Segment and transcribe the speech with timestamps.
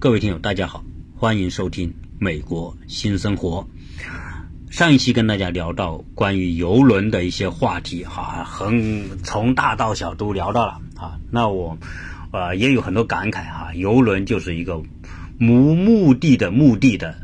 [0.00, 0.82] 各位听友，大家好，
[1.14, 3.68] 欢迎收听《美国新生活》。
[4.72, 11.20] 上一期跟大家聊到关于游轮的一些话题，哈，很从大到小都聊到了啊。
[11.30, 11.76] 那我
[12.32, 17.14] 呃也有很多感慨哈，游轮就是一个无目的的目的的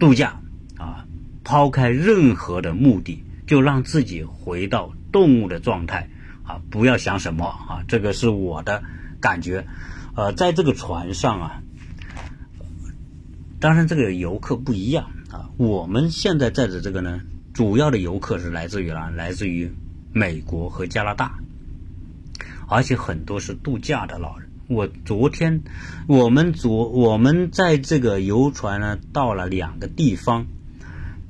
[0.00, 0.40] 度假
[0.76, 1.06] 啊，
[1.44, 6.10] 抛开任何的目的，就让自己回到动物的状态
[6.42, 8.82] 啊，不要想什么啊，这个是我的
[9.20, 9.64] 感觉。
[10.16, 11.62] 呃，在这个船上啊，
[13.60, 15.50] 当然这个游客不一样啊。
[15.58, 17.20] 我们现在在的这个呢，
[17.52, 19.10] 主要的游客是来自于哪？
[19.10, 19.70] 来自于
[20.14, 21.38] 美国和加拿大，
[22.66, 24.48] 而且很多是度假的老人。
[24.68, 25.62] 我昨天，
[26.08, 30.46] 我们昨我们在这个游船呢，到了两个地方，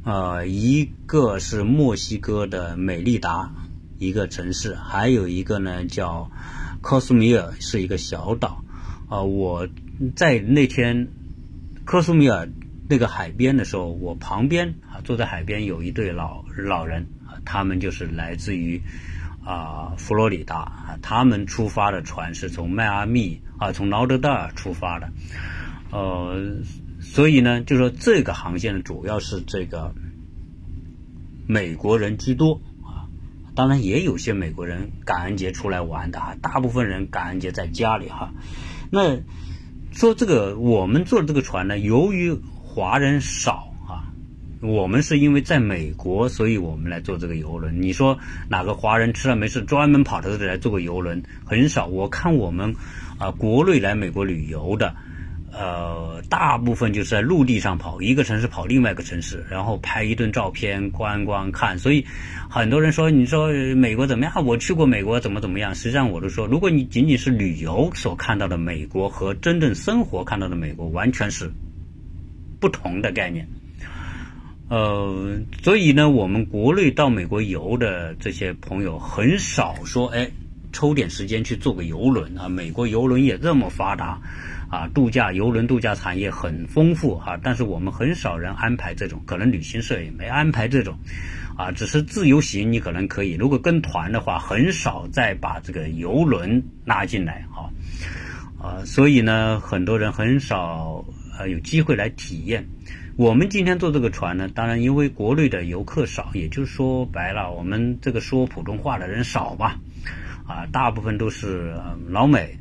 [0.05, 3.53] 呃，一个是墨西哥的美利达
[3.99, 6.31] 一个城市，还有一个呢叫
[6.81, 8.63] 科斯米尔，是一个小岛。
[9.09, 9.69] 啊，我
[10.17, 11.09] 在那天
[11.85, 12.49] 科苏米尔
[12.89, 18.83] 那个海边的时候，我旁边啊坐在海边有一对老老人啊，他们就是来自于
[19.45, 25.13] 啊佛罗里达啊，他们出发的船是从迈阿密啊从劳德代尔出发的，
[25.93, 26.57] 呃，
[27.01, 29.95] 所以呢，就说这个航线呢主要是这个
[31.47, 33.07] 美国人居多啊，
[33.55, 38.33] 当然也有些美国人感恩节出来玩的啊，大部分人感恩节在家里哈。
[38.91, 39.23] 那
[39.93, 44.13] 说这个，我们坐的这个船呢，由于华人少啊，
[44.61, 47.83] 我们是因为在美国，所以我们来坐这个游轮。
[47.83, 51.23] 你说哪个华人吃了没事专门跑到这里来坐个游轮？
[51.45, 51.87] 很少。
[51.87, 52.77] 我看我们
[53.19, 54.95] 啊，国内来美国旅游的。
[55.59, 61.79] 呃，大部分就是在陆地上跑，一个城市跑另外一个城市，然后拍一顿照片，观光看。
[61.79, 62.05] 所以
[62.51, 64.45] 很多人说，你说美国怎么样？
[64.45, 65.75] 我去过美国，怎么怎么样？
[65.75, 71.51] 实际上，我都说，如果你仅仅是旅游所看到的美国和真正生活看到的美国，完全是
[72.61, 73.49] 不同的概念。
[74.69, 80.31] 呃，所以呢，我们国内到美国游的这些朋友很少说，哎，
[80.71, 82.47] 抽点时间去坐个游轮啊。
[82.47, 84.21] 美国游轮也这么发达。
[84.69, 90.99] 啊，度假游轮度假产业很丰富哈，但是我们很少人安排这种，可能旅行社也没安排这种，
[91.57, 97.71] 啊，只是自由行你可能可以，如果跟团的话，很少再把这个游轮拉进来哈，
[98.61, 101.05] 啊，所以呢，很多人很少
[101.39, 102.67] 呃有机会来体验。
[103.17, 109.79] 我们今天坐这个船呢，当然因为国内的游客少，也就是说白了，我们这个说普通话的人少吧，
[110.47, 111.75] 啊，大部分都是
[112.09, 112.59] 老美。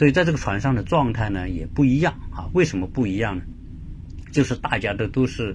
[0.00, 2.48] 所以在这个船上的状态呢也不一样啊？
[2.54, 3.42] 为什么不一样呢？
[4.32, 5.54] 就是大家都都是，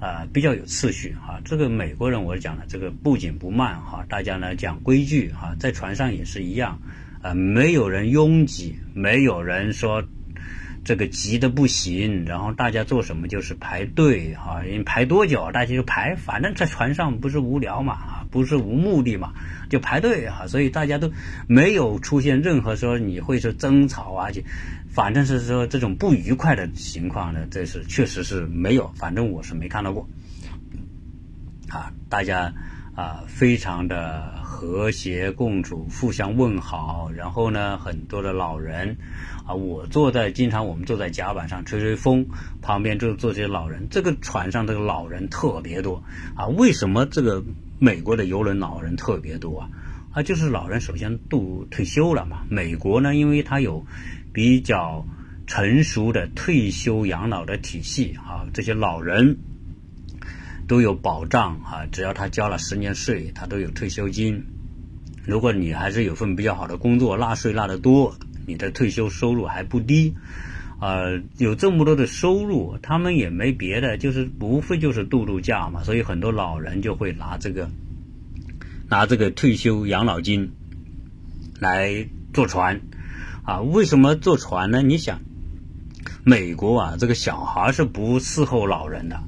[0.00, 1.38] 呃，比较有次序哈。
[1.44, 6.80] 这个美国人我讲的这个不紧不慢哈，大家呢讲规矩哈，在船上也是一样，
[7.20, 10.02] 呃，没有人拥挤，没有人说。
[10.86, 19.32] 这个急的不行，然后大家做什么就是排队哈，你排多久大家就排，反正在船上不是无聊嘛，不是无目的嘛，
[19.70, 21.12] 就排队哈，所以大家都
[21.46, 24.42] 没有出现任何说你会说争吵啊，就
[24.88, 30.08] 反正是说这种不愉快的情况呢，这是确实是没有，反正我是没看到过，
[31.68, 32.52] 啊，大家
[32.94, 34.42] 啊非常的。
[34.54, 38.96] 和谐共处，互相问好，然后呢，很多的老人，
[39.44, 42.26] 啊，我坐在经常我们坐在甲板上吹吹风，
[42.62, 43.88] 旁边就坐些老人。
[43.90, 46.02] 这个船上这个老人特别多
[46.34, 47.42] 啊，为什么这个
[47.78, 49.68] 美国的游轮老人特别多啊？
[50.12, 52.44] 啊，就是老人首先都退休了嘛。
[52.48, 53.84] 美国呢，因为它有
[54.32, 55.04] 比较
[55.46, 59.36] 成熟的退休养老的体系啊，这些老人。
[60.66, 64.44] 都有保障啊，只要他交了十年税，他都有退休金。
[65.24, 68.14] 如果你还是有份比较好的工作，纳税纳得多，
[68.46, 70.14] 你的退休收入还不低。
[70.80, 75.82] 呃，有这么多的收入，他们也没别的，就是无非就是度度假嘛。
[75.82, 77.70] 所以很多老人就会拿这个，
[78.88, 80.52] 拿这个退休养老金
[81.58, 82.82] 来坐船。
[83.44, 84.82] 啊，为什么坐船呢？
[84.82, 85.20] 你想，
[86.24, 89.22] 美国啊，这个小孩是不伺候老人的。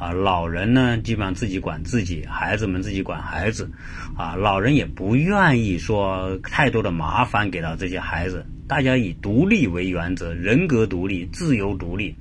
[0.00, 3.70] 啊，老人呢，基本上自己管自己，孩子们自己管孩子，
[4.16, 12.16] 啊，老人也不愿意说太多的麻烦给到这些孩子，大家以独立为原则，人格独立，自由独立，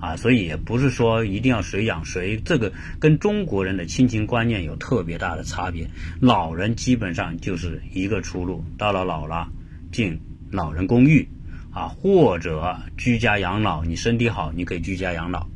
[0.00, 5.90] 啊，所以也不是说一定要谁养谁，这个跟中国人的亲情观念有特别大的差别。
[6.20, 9.48] 老人基本上就是一个出路，到了老了
[9.90, 10.20] 进
[10.52, 11.28] 老人公寓，
[11.72, 15.48] 啊，或者居家养老，你身体好，你可以居家养老。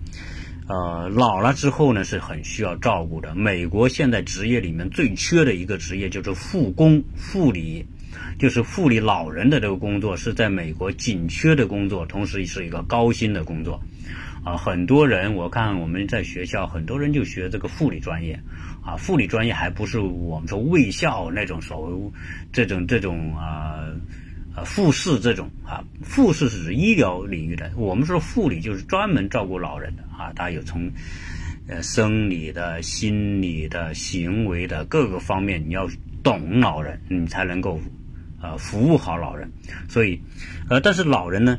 [0.69, 3.35] 呃，老了之后呢，是很需要照顾的。
[3.35, 7.87] 美国现在职业里面最缺的一个职业就是护工、护理，
[8.39, 13.81] 就是护理老人的这个工作是在美国紧缺的工作，同时是一个高薪的工作。
[14.45, 18.39] 啊，很多人我看我们在学校，很多人就学这个护理专业。
[18.85, 22.13] 啊，护理专业还不是我们说卫校那种所谓
[22.53, 23.85] 这种这种啊
[24.55, 30.91] 啊护士这种啊，护士是指医疗领域的，我们说护理就是专门照顾老人的啊，他有从
[31.69, 35.89] 呃生理的、心理的、行为的各个方面，你要
[36.23, 37.81] 懂老人，你才能够
[38.41, 39.51] 呃服务好老人。
[39.89, 40.21] 所以
[40.69, 41.59] 呃，但是老人呢，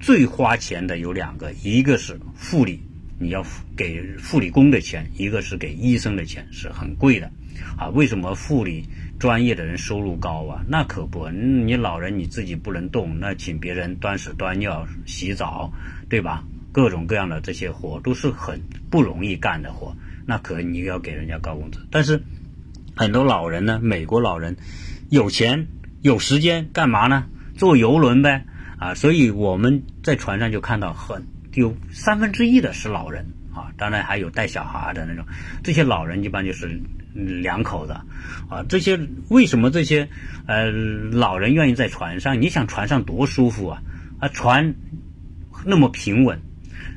[0.00, 2.80] 最花钱的有两个，一个是护理。
[3.18, 3.42] 你要
[3.74, 7.30] 给护理工的钱，一个是给医生的钱，是很贵的，
[7.78, 8.84] 啊，为什么护理
[9.18, 10.64] 专业的人收入高啊？
[10.68, 15.72] 那可不，你老人你自己不能动，那请别人端屎端尿、洗澡，
[16.08, 16.44] 对吧？
[16.72, 18.60] 各种各样的这些活都是很
[18.90, 19.96] 不容易干的活，
[20.26, 21.86] 那可你要给人家高工资。
[21.90, 22.22] 但是
[22.94, 24.56] 很多老人呢，美国老人
[25.08, 25.68] 有钱
[26.02, 27.24] 有时间干嘛呢？
[27.56, 28.44] 坐游轮呗，
[28.78, 31.24] 啊，所以我们在船上就看到很。
[31.54, 35.24] 有三分之一的是老人啊，当然还有带小孩的那种。
[35.62, 36.82] 这些老人一般就是
[37.16, 37.92] 两口子
[38.48, 38.64] 啊。
[38.68, 40.08] 这些为什么这些
[40.46, 42.40] 呃老人愿意在船上？
[42.42, 43.82] 你想船上多舒服啊
[44.20, 44.74] 啊，船
[45.64, 46.38] 那么平稳，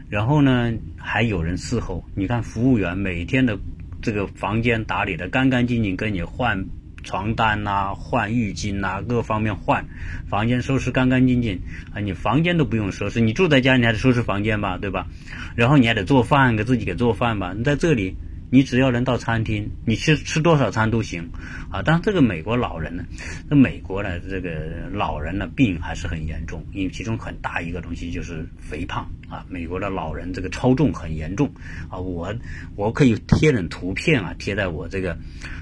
[0.09, 2.03] 然后呢还有人伺候。
[2.15, 3.57] 你看服务员每天的
[4.01, 6.65] 这个房间打理的干干净净，跟你换。
[7.01, 9.85] 床单呐，换浴巾呐，各方面换，
[10.27, 11.61] 房间收拾干干净净
[11.93, 12.01] 啊！
[12.01, 15.07] 你房间都不用收拾，你住在家你还得收拾房间吧，对吧？
[15.55, 17.53] 然后你还得做饭，给自己给做饭吧。
[17.57, 18.17] 你在这里。
[18.51, 21.29] 你只要能到餐厅，你吃吃多少餐都行，
[21.69, 21.81] 啊！
[21.83, 23.05] 但这个美国老人呢，
[23.47, 29.45] 那美国呢，这个老人呢病还是很严重，因为其中很大一个东西就是肥胖啊。
[29.49, 31.53] 美国的老人这个超重很严重
[31.89, 32.33] 啊，我
[32.75, 35.17] 我可以贴点图片啊，贴在我这个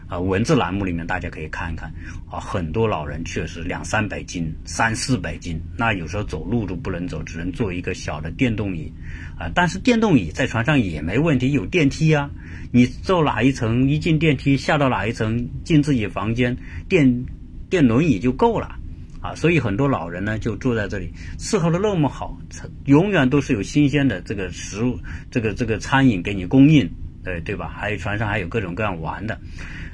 [0.07, 1.94] 啊文字栏目里面，大家可以看一看
[2.30, 2.39] 啊。
[2.39, 8.92] 很多老人确实两三百斤、三四百斤，那有时候走路都不能走，只能坐一个小的电动椅
[9.38, 9.51] 啊。
[9.54, 12.30] 但是电动椅在船上也没问题，有电梯啊。
[12.71, 16.57] 你坐哪一层，一进电梯下到哪一层，进自己房间，
[16.89, 17.25] 电
[17.69, 18.77] 电轮椅就够了，
[19.21, 22.38] 啊，所以很多老人呢就住在这里，伺候的那么好，
[22.86, 25.00] 永远都是有新鲜的这个食物，
[25.31, 26.89] 这个这个餐饮给你供应，
[27.24, 27.68] 对对吧？
[27.74, 29.39] 还有船上还有各种各样玩的，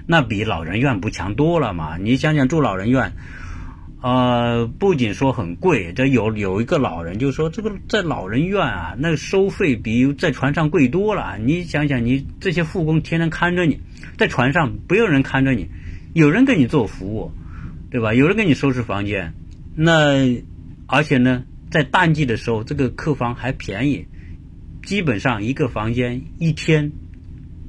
[0.06, 1.98] 那比老人院不强多了嘛？
[1.98, 3.14] 你想想住老人院。
[4.02, 11.38] 呃，不仅说很贵，这有有一个老人就说，这个在老人院啊，那收费比在船上贵多了。
[11.38, 13.80] 你想想，你这些护工天天看着你，
[14.18, 15.70] 在船上不有人看着你，
[16.12, 17.32] 有人给你做服务，
[17.90, 18.14] 对吧？
[18.14, 19.34] 有人给你收拾房间，
[19.74, 20.44] 那
[20.86, 24.06] 而且呢，在淡季的时候，这个客房还便宜，
[24.84, 26.92] 基本上一个房间一天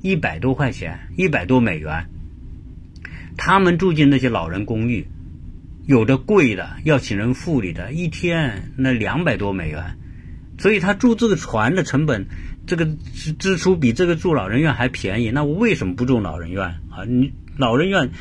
[0.02, 2.08] 一百多块钱，一百多美元。
[3.36, 5.06] 他们住进那些老人公寓。
[5.86, 9.98] 有的贵的要请人护理的，一天那两百多美元，
[10.56, 12.26] 所以他住这个船的成本，
[12.66, 15.30] 这个支支出比这个住老人院还便宜。
[15.30, 17.04] 那我为什么不住老人院啊？
[17.06, 18.12] 你老人院，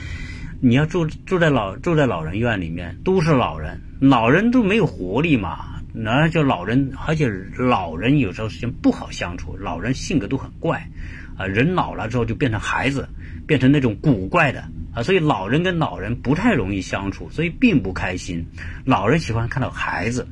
[0.59, 5.81] 你要住住在老住在老人院里面，都是老人，老人都没有活力嘛。
[5.93, 10.89] 那就老人，而且老人有时候时间不好相处，老人性格都很怪，
[11.37, 13.07] 啊，人老了之后就变成孩子，
[13.47, 14.65] 变成那种古怪的。
[14.93, 18.45] 啊，所以老人跟老人不太容易相处，所以并不开心。
[18.85, 20.27] 老人喜欢看到孩子，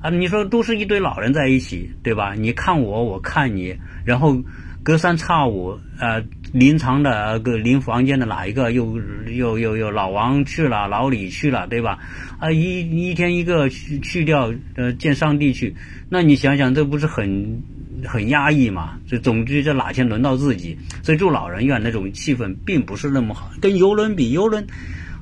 [0.00, 2.34] 啊，你说都是一堆老人在一起，对吧？
[2.34, 4.42] 你看我，我看你，然后
[4.82, 11.98] 隔三差五，呃，临床的个临房间的哪一个又又又又老王去了，老李去了，对吧？
[12.38, 15.74] 啊，一一天一个去去掉，呃，见上帝去，
[16.08, 17.62] 那你想想，这不是很？
[18.06, 23.50] 很压抑嘛，所以总之这哪天轮到自己，所以住老人院那种气氛并不是那么好。
[23.60, 24.66] 跟游轮比，游轮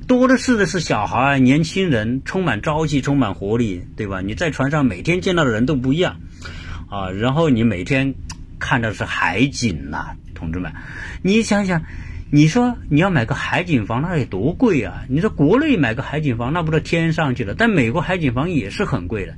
[0.07, 4.21] 多的是的是小孩、年轻人，充满朝气，充满活力，对吧？
[4.21, 6.17] 你在船上每天见到的人都不一样
[6.89, 8.15] 啊，然后你每天
[8.59, 10.73] 看到是海景呐，同志们，
[11.21, 11.83] 你想想，
[12.31, 15.05] 你说你要买个海景房，那得多贵啊！
[15.07, 17.55] 你说国内买个海景房，那不是天上去了？
[17.55, 19.35] 但美国海景房也是很贵的。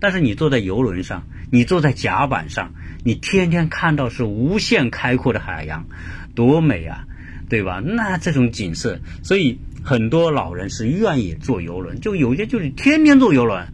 [0.00, 2.72] 但是你坐在游轮上，你坐在甲板上，
[3.04, 5.86] 你天天看到是无限开阔的海洋，
[6.34, 7.04] 多美啊，
[7.48, 7.80] 对吧？
[7.84, 13.68] 那这种景色，所以很多老人是愿意坐游轮，就有些就是天天坐游轮。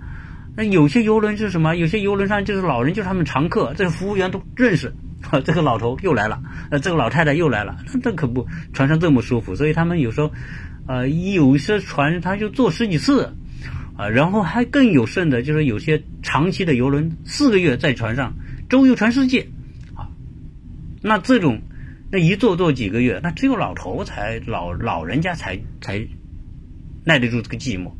[0.56, 1.76] 那有些游轮是什么？
[1.76, 4.92] 有些游轮上就是老人，就是他们常客，这个服务员都认识。
[5.44, 6.40] 这个老头又来了，
[6.70, 10.30] 呃，这个老太太又来了，那这可不，船上这么舒服，所以他们有时候，
[10.86, 13.34] 呃，有些船他就坐十几次。
[13.96, 18.34] 啊，然后还更有甚的，就是有些长期的游轮，四个月在船上
[18.68, 19.48] 周游全世界，
[19.94, 20.08] 啊，
[21.02, 21.62] 那这种
[22.12, 26.06] 那一坐坐几个月，那只有老头才老老人家才才
[27.04, 27.92] 耐得住这个寂寞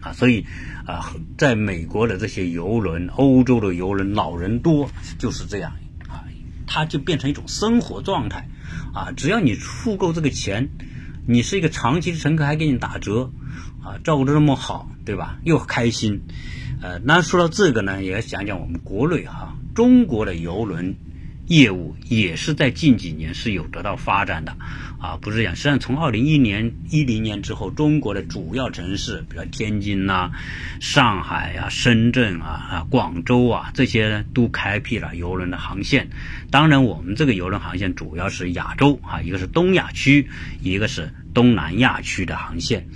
[0.00, 0.12] 啊。
[0.12, 0.44] 所以
[0.86, 5.72] 啊，在美国的这些游轮、欧洲的游轮，老人多就是这样
[6.08, 6.24] 啊，
[6.66, 8.48] 它就变成一种生活状态
[8.92, 9.12] 啊。
[9.16, 10.68] 只要你付够这个钱，
[11.28, 13.30] 你是一个长期的乘客，还给你打折
[13.86, 15.38] 啊，照顾的那么好，对吧？
[15.44, 16.20] 又开心。
[16.82, 20.96] 呃，那说到这个呢，也要讲讲我们国内哈，中国的游轮。
[21.48, 24.56] 业务也是在近几年是有得到发展的，
[24.98, 30.32] 啊，不是讲，实际上从二零一年一零年之后，中国的主要城市，比如天津呐、
[30.80, 36.08] 上海呀、深圳啊、啊广州啊这些都开辟了邮轮的航线。
[36.50, 40.28] 当然，我们这个邮轮航线主要是亚洲啊，一个是东亚区，
[40.60, 42.88] 一个是东南亚区的航线。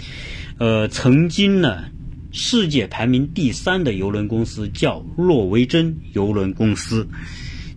[0.61, 1.85] 呃，曾经呢，
[2.33, 7.09] 世界排名第三的邮轮公司叫诺维珍邮轮公司。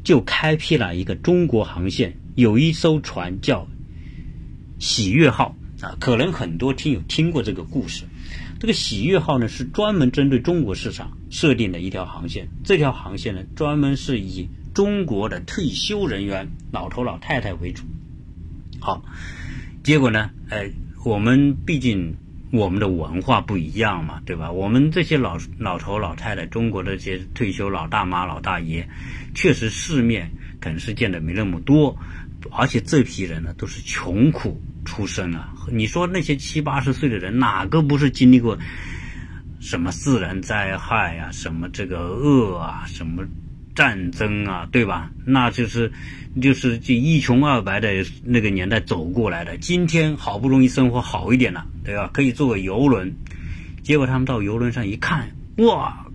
[0.04, 3.70] 就开辟了一个中国航线，有一艘船叫
[4.80, 8.04] “喜悦号”啊，可能很多听友听过这个故事。
[8.60, 12.50] 这个“喜悦号”呢，是专门针对中国市场设定的一条航线。
[12.66, 17.84] 这条航线呢，专门是以中国的退休人员、老头老太太为主。
[18.82, 19.06] 好，
[19.84, 20.70] 结果呢，呃，
[21.06, 22.18] 我们毕竟。
[22.54, 24.52] 我们的文化不一样嘛，对吧？
[24.52, 28.88] 我们这些老老头老太太，中国的这些退休老大妈老大爷，
[29.34, 30.30] 确实世面
[30.62, 31.98] 可能是见的没那么多，
[32.52, 35.52] 而且这批人呢都是穷苦出身啊。
[35.72, 38.56] 你说那些七八十岁的人，哪个不是经历过
[39.60, 43.26] 什么自然灾害啊，什么这个饿啊，什么？
[43.76, 45.10] 战争啊，对吧？
[45.26, 45.92] 那就是，
[46.42, 49.58] 就是这一穷二白的那个年代走过来的。
[49.58, 52.10] 今天好不容易生活好一点了，对吧？
[52.14, 53.14] 可以坐个游轮，
[53.84, 56.06] 结果他们到游轮上一看，哇，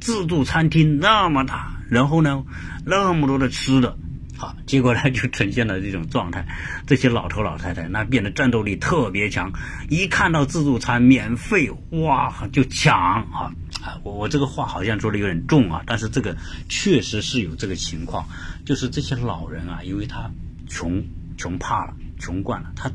[0.00, 2.44] 自助餐厅那么大，然后呢，
[2.86, 3.96] 那么多的吃的。
[4.36, 6.44] 好，结果呢就呈现了这种状态，
[6.86, 9.52] 这些老头老太太那变得战斗力特别强，
[9.88, 12.98] 一看到自助餐免费，哇就抢
[13.30, 13.52] 啊
[13.84, 14.00] 啊！
[14.02, 16.36] 我我这个话好像说的有点重啊，但是这个
[16.68, 18.26] 确实是有这个情况，
[18.64, 20.30] 就是这些老人啊，因为他
[20.66, 21.04] 穷
[21.36, 22.90] 穷怕了，穷惯了，他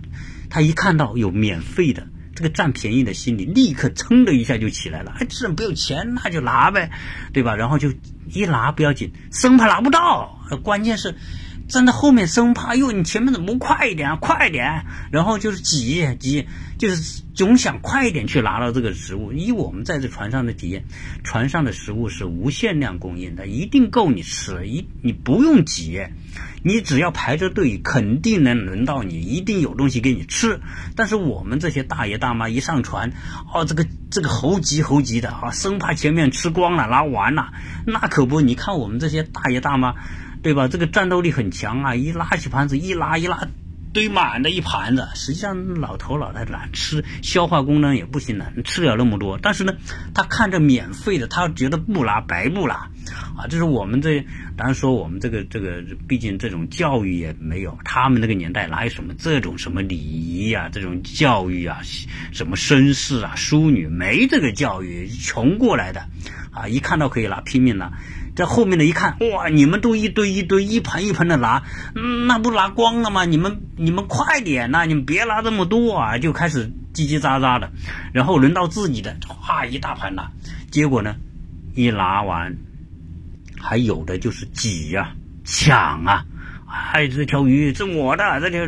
[0.50, 2.08] 他一看到有免费的。
[2.36, 6.90] 这个占便宜的心理立刻噌的一下就起来了，哎，这不要钱那就拿呗，
[7.34, 7.54] 对吧？
[7.58, 7.92] 然后就
[8.32, 11.16] 一拿不要紧，生怕拿不到，关键是
[11.70, 14.16] 站在后面生怕哟，你前面怎么不快一点啊？
[14.16, 14.86] 快一点！
[15.12, 16.48] 然后就是挤挤，
[16.80, 19.32] 就是总想快一点去拿到这个食物。
[19.32, 20.86] 以我们在这船上的体验，
[21.24, 26.02] 船上的食物是无限量供应的，一定够你吃，一你不用挤。
[26.62, 30.60] 你只要排着队，肯定能轮到你，一定有东西给你吃。
[30.96, 33.14] 但是我们这些大爷大妈一上船，
[33.54, 37.54] 哦，这个这个猴急猴急的啊，生怕前面吃光了拿完了，
[37.86, 38.42] 那可不。
[38.42, 39.96] 你看我们这些大爷大妈，
[40.42, 40.68] 对吧？
[40.68, 43.48] 这个战斗力很强啊，一拉起盘子一拉一拉。
[43.92, 49.40] 堆满的一盘子，实际上老头老太太吃，消化功能也不行了，吃不了那么多。
[49.42, 49.74] 但是呢，
[50.14, 52.92] 他看着免费的，他觉得不拿白不拿，
[53.36, 54.24] 啊，这是我们这，
[54.56, 61.82] 当然说我们这个这个，毕竟这种教育也没有，他们那个年代哪有什么这种什么礼仪啊，这种教育啊，
[62.32, 66.06] 什么绅士啊，淑女没这个教育，穷过来的，
[66.52, 67.92] 啊，一看到可以拿，拼命拿。
[68.40, 69.50] 在后面的一看，哇！
[69.50, 71.62] 你们都一堆一堆，一盆一盆的拿，
[72.26, 73.26] 那不拿光了吗？
[73.26, 74.86] 你们你们快点呐！
[74.86, 76.18] 你们别拿这么多啊！
[76.18, 77.70] 就开始叽叽喳喳的，
[78.14, 80.32] 然后轮到自己的，哗，一大盘拿。
[80.72, 81.18] 结果呢，
[81.76, 82.56] 一拿完，
[83.60, 85.12] 还有的就是挤呀、
[85.44, 86.24] 抢啊。
[86.94, 88.66] 哎，这条鱼是我的，这条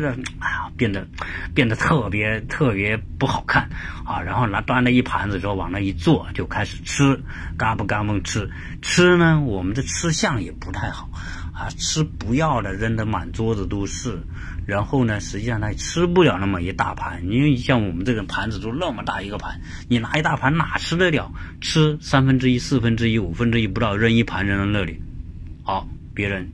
[0.76, 1.06] 变得
[1.54, 3.68] 变得特别特别不好看
[4.04, 4.20] 啊！
[4.20, 7.20] 然后拿端了一盘子之后往那一坐，就开始吃，
[7.56, 8.50] 嘎嘣嘎嘣吃。
[8.80, 11.08] 吃呢，我们的吃相也不太好
[11.54, 14.18] 啊，吃不要的扔的满桌子都是。
[14.66, 21.32] 然后呢，实际上他吃不了那么一大盘，因为像我们这个盘子都那么大一个盘，你拿一大盘哪吃得了？
[21.60, 25.02] 吃三分之一、四分之一、五分之一不到，扔一盘扔到那里，
[25.62, 26.50] 好，别人。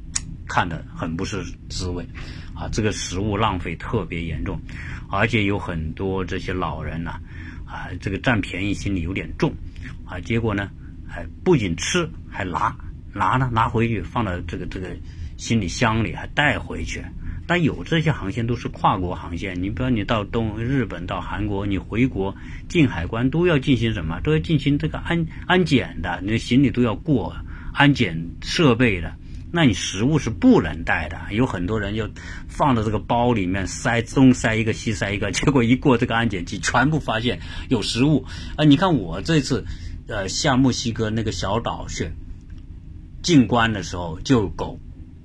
[0.50, 2.08] 看的很不是滋味，
[2.58, 4.60] 啊，这个食物浪费特别严重，
[5.08, 7.20] 而且有很多这些老人呐，
[7.64, 9.54] 啊，这个占便宜心理有点重，
[10.04, 10.68] 啊，结果呢，
[11.06, 12.76] 还不仅吃还拿
[13.14, 14.88] 拿呢，拿回去放到这个这个
[15.36, 17.00] 行李箱里还带回去。
[17.46, 22.36] 但有这些航线都是跨国航线，你比如你到东日本到韩国，你回国
[22.68, 24.20] 进海关都要进行什么？
[24.20, 27.34] 都要进行这个安安检的，你的行李都要过
[27.72, 29.14] 安检设备的。
[29.50, 32.10] 那你食物是不能带的，有很多人就
[32.48, 37.40] 放到这个包里面塞，东塞一个西塞一个，结果一过这个安检机，全部发现
[37.70, 38.26] 有食物
[38.56, 38.64] 啊！
[38.64, 39.64] 你看我这次
[40.06, 42.10] 呃下墨西哥那个小岛去
[43.22, 44.78] 进关的时候，就狗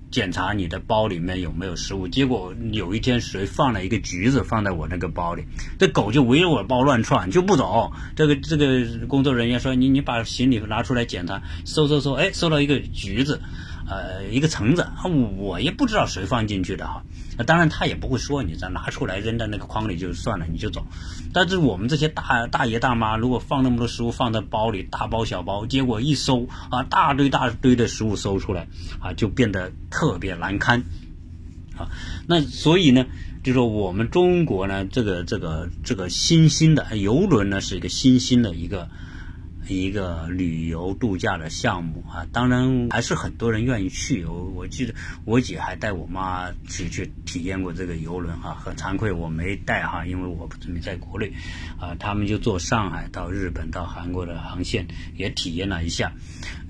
[0.10, 2.08] 检查你的包里面有没有食物。
[2.08, 5.44] 结果有一天谁放了一个橘子放在我那个包里，
[5.78, 7.92] 这狗就围着我包乱窜，就不走。
[8.16, 13.42] 这个这个工作人员说：“你你把行李拿出来检查，搜搜搜，哎，搜到一个橘子。”
[13.88, 14.88] 呃，一个橙子，
[15.38, 17.04] 我也不知道谁放进去的哈。
[17.46, 20.86] 当然他也不会说你再拿出来扔在那个筐里就算了，你就走。
[21.34, 28.68] 但是我们这些大大爷大妈，如果放那么多食物放在包里，大包小包，结果一搜啊，大堆大堆的食物搜出来
[29.00, 30.84] 啊，就变得特别难堪
[31.76, 31.90] 啊。
[32.28, 33.06] 那所以呢，
[33.44, 38.88] 就说我们中国呢，这个这个这个新兴的游轮呢，是一个新兴的一个。
[39.68, 44.26] 一个旅游度假的项目啊，当然还是很多人愿意去。
[44.26, 44.94] 我我记得
[45.26, 51.32] 我姐还带我妈去去体验过这个游轮哈，很惭愧我没带哈，因为我没在国内
[51.80, 51.96] 啊。
[52.00, 56.14] 他们就坐上海到日本到韩国的航线也体验了一下。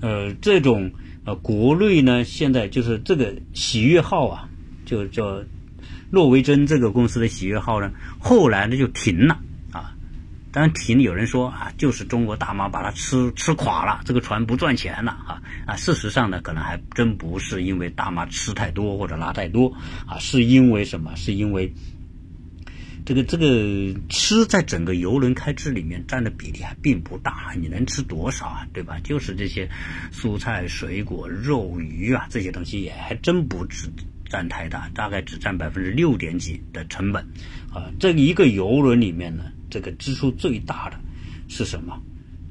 [0.00, 0.92] 呃，这种
[1.24, 4.48] 呃国内呢，现在就是这个喜悦号啊，
[4.86, 5.42] 就叫
[6.10, 9.40] 诺维珍这个公司的喜悦号呢，后来呢就停了。
[10.54, 15.74] 当然，停有人说啊，就是中国大妈把它吃吃垮了，这个船不赚钱了啊啊！
[15.74, 21.16] 事实上呢，可能还真不是因为大妈吃太多或者拉太多啊，是因为什么？
[21.16, 21.74] 是因为
[23.04, 28.64] 这个这个吃在整个游轮开支里面占的比例还并不大，你能吃多少啊？
[28.72, 29.00] 对吧？
[29.02, 29.68] 就是这些
[30.12, 33.88] 蔬菜、水果、肉、鱼啊，这些东西也还真不止
[34.30, 37.26] 占太大，大概只占百分之六点几的成本
[37.72, 37.90] 啊。
[37.98, 39.46] 这一个游轮里面呢？
[39.74, 41.00] 这个支出最大的
[41.48, 42.00] 是什么？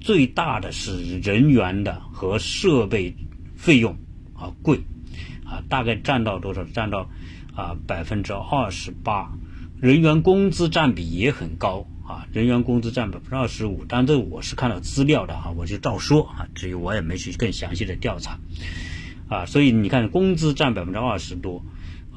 [0.01, 3.15] 最大的是人员的和设备
[3.55, 3.95] 费用
[4.33, 4.81] 啊贵
[5.45, 6.65] 啊，大概占到多少？
[6.65, 7.09] 占到
[7.55, 9.31] 啊百分之二十八。
[9.79, 13.85] 人员工资占比也很高啊，人员工资占百分之二十五。
[13.87, 18.37] 但这我是看到资料的哈，我就照说啊，至于我也没去更详细的调查
[19.29, 19.45] 啊。
[19.45, 21.63] 所以你看，工资占百分之二十多，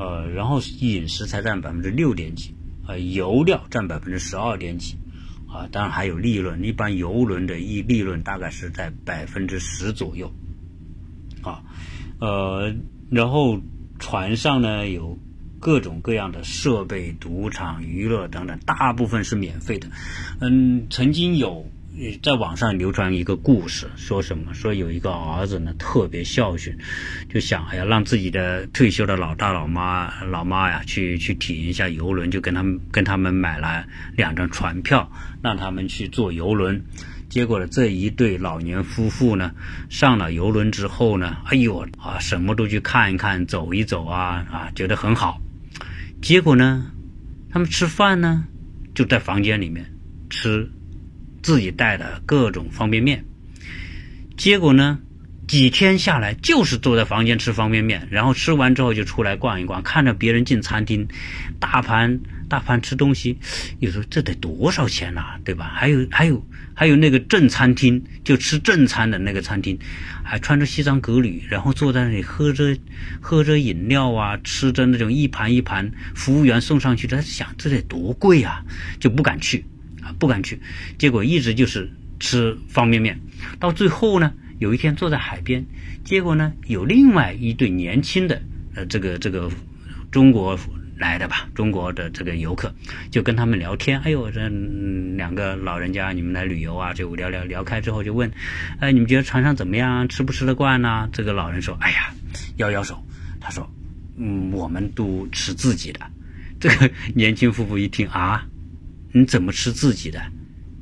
[0.01, 2.56] 呃，然后饮食才占百分之六点几。
[2.87, 4.97] 呃，油料占百分之十二点几，
[5.49, 6.63] 啊，当然还有利润。
[6.63, 10.33] 一般油轮的利利润大概是在百分之十左右，
[11.43, 11.63] 啊，
[12.21, 12.75] 呃，
[13.11, 13.61] 然后
[13.99, 15.19] 船上呢有
[15.59, 19.89] 各种各样的设备、赌场、娱乐等等，大部分是免费的。
[20.41, 21.67] 嗯，曾经有。
[22.21, 24.53] 在网上流传一个故事，说什么？
[24.53, 26.77] 说有一个儿子呢，特别孝顺，
[27.31, 35.11] 就想哎呀，让自己的退休的老大老妈老妈呀，去去体验一下游轮，就跟他们跟他们买了两张船票，
[35.43, 36.85] 让他们去坐游轮。
[37.31, 39.53] 结果呢，这一对老年夫妇呢，
[39.89, 45.41] 上了游轮之后呢，哎呦啊，什么都去看一看，走一走啊啊，觉得很好。
[46.21, 46.93] 结果呢，
[47.49, 48.45] 他们吃饭呢，
[48.95, 49.95] 就在房间里面
[50.29, 50.71] 吃。
[51.47, 53.25] 自己带的各种方便面，
[54.37, 54.99] 结果呢，
[55.47, 61.07] 几天下来就是坐在房间吃方便面，然后吃完之后就出来逛一逛，看着别人进餐厅，
[61.61, 63.39] 大盘大盘吃东西，
[63.79, 65.71] 有时候这得多少钱呐，对吧？
[65.73, 69.79] 还有还有还有那个正餐厅，就吃正餐的那个餐厅，
[70.25, 72.77] 还穿着西装革履，然后坐在那里喝着
[73.21, 78.65] 喝着饮料啊，吃着那种一盘一盘服务员送上去的，他想这得多贵啊，
[78.99, 79.65] 就不敢去。
[80.19, 80.59] 不敢去，
[80.99, 83.19] 结果一直就是吃方便面。
[83.59, 85.65] 到最后呢，有一天坐在海边，
[86.05, 88.41] 结果呢有另外一对年轻的
[88.75, 89.51] 呃这个这个
[90.11, 90.59] 中国
[90.97, 92.73] 来的吧，中国的这个游客，
[93.11, 94.01] 就跟他们聊天。
[94.01, 94.49] 哎呦，这
[95.15, 96.95] 两个老人家你们来旅游啊？
[96.95, 98.31] 就聊聊聊开之后就问，
[98.81, 100.09] 哎，你们觉得船上怎么样？
[100.09, 101.09] 吃不吃得惯呢？
[101.13, 102.15] 这个老人说，哎呀，
[102.57, 103.05] 摇摇手，
[103.39, 103.71] 他说，
[104.17, 106.01] 嗯，我们都吃自己的。
[106.59, 108.47] 这个年轻夫妇一听啊。
[109.17, 110.21] 你怎么吃自己的？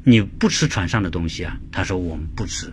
[0.03, 1.57] 你不吃船上的东西啊？
[1.71, 2.67] 他说我们不吃，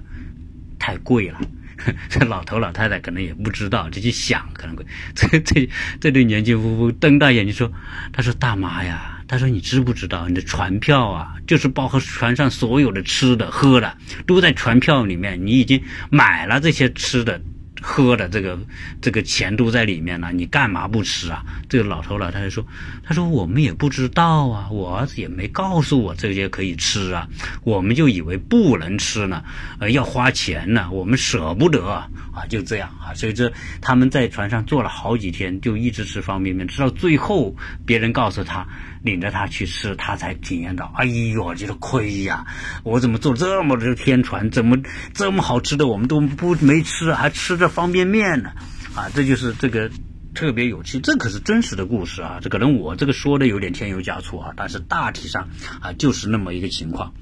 [0.79, 1.39] 太贵了。
[2.09, 4.83] 这老头老太太可能也不知道，就想可能贵。
[5.13, 5.69] 这这
[5.99, 7.71] 这对年轻夫妇瞪大眼睛说
[8.11, 13.95] ：“他说大妈呀，他说你知不知道你的船票啊，就是包括船上所有的吃的喝的
[14.25, 17.39] 都在船票里面，你已经买了这些吃的。”
[17.81, 18.57] 喝的这个
[19.01, 21.43] 这个钱都在里面了，你干嘛不吃啊？
[21.67, 22.65] 这个老头老太太说
[23.03, 27.27] ：“他说我们也不知道啊，我儿子也没告诉我这些可以吃啊，
[27.63, 29.43] 我们就以为不能吃呢，
[29.79, 32.07] 呃，要花钱呢，我们舍不得啊，
[32.47, 33.13] 就这样啊。
[33.13, 38.67] 所以这他们在船上坐了好几天，就一直吃方便面，直到最后别人告诉他。”
[39.03, 42.45] 领着他去吃，他才体验到，哎呦，觉得亏呀！
[42.83, 44.77] 我怎么坐这么多天船，怎么
[45.11, 48.51] 这么好吃的我们都不没吃，还吃着方便面呢？
[48.93, 49.89] 啊，这就是这个
[50.35, 52.39] 特别有趣，这可是真实的故事啊！
[52.41, 55.49] 这可能我这个说的有点添油加醋啊，但是大体上
[55.81, 57.13] 啊就是那么一个情况。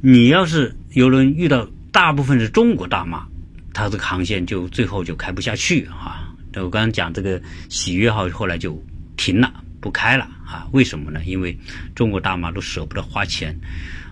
[0.00, 3.26] 你要是游轮遇到大部分是中国大妈，
[3.72, 6.34] 它这个航线就最后就开不下去啊。
[6.54, 8.82] 我刚刚讲这个喜悦号后来就
[9.16, 10.66] 停了，不开了啊？
[10.72, 11.20] 为什么呢？
[11.24, 11.56] 因为
[11.94, 13.56] 中国大妈都舍不得花钱，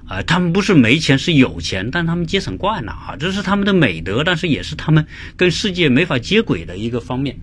[0.09, 7.37] 啊，他们不是没钱，是有钱，但他们节省惯了啊，这是他们的美德，但是也是他们跟世界没法接轨的一个方面。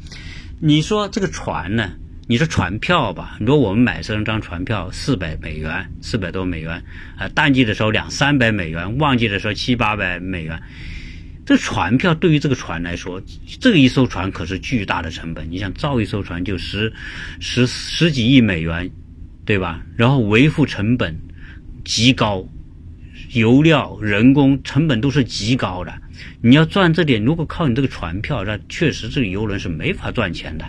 [0.60, 1.92] 你说这个船呢？
[2.26, 6.82] 你说船票吧，你说我们买这张船票四百美元，四百多美元，
[7.18, 10.58] 啊，淡季的时候两三百美元，旺季的时候七八百美元。
[11.46, 13.22] 这船票对于这个船来说，
[13.60, 15.52] 这一艘船可是巨大的成本。
[15.52, 16.94] 你想造一艘船就十
[17.42, 18.90] 十十几亿美元，
[19.44, 19.82] 对吧？
[19.98, 21.20] 然后维护成本
[21.84, 22.48] 极高，
[23.34, 25.94] 油料、人工成本都是极高的。
[26.42, 30.66] 你要赚这点，如果靠你这个船票，那确实这个游轮是没法赚钱的。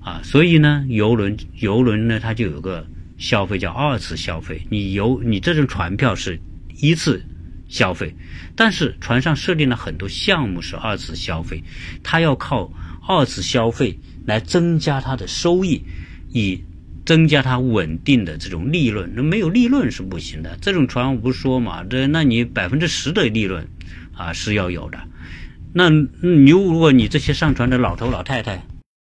[0.00, 4.66] 啊，所以呢，游轮游轮呢，它就有个消费叫二次消费。
[4.70, 6.38] 你游你这种船票是
[6.80, 7.24] 一次
[7.68, 8.14] 消费，
[8.54, 11.64] 但是船上设定了很多项目是二次消费，
[12.02, 12.70] 它要靠
[13.08, 15.82] 二次消费来增加它的收益，
[16.30, 16.62] 以
[17.04, 19.12] 增加它稳定的这种利润。
[19.14, 20.56] 那没有利润是不行的。
[20.60, 23.66] 这种船我不是说嘛，这那你百分之十的利润
[24.14, 24.98] 啊是要有的。
[25.72, 28.64] 那你如果你这些上船的老头老太太。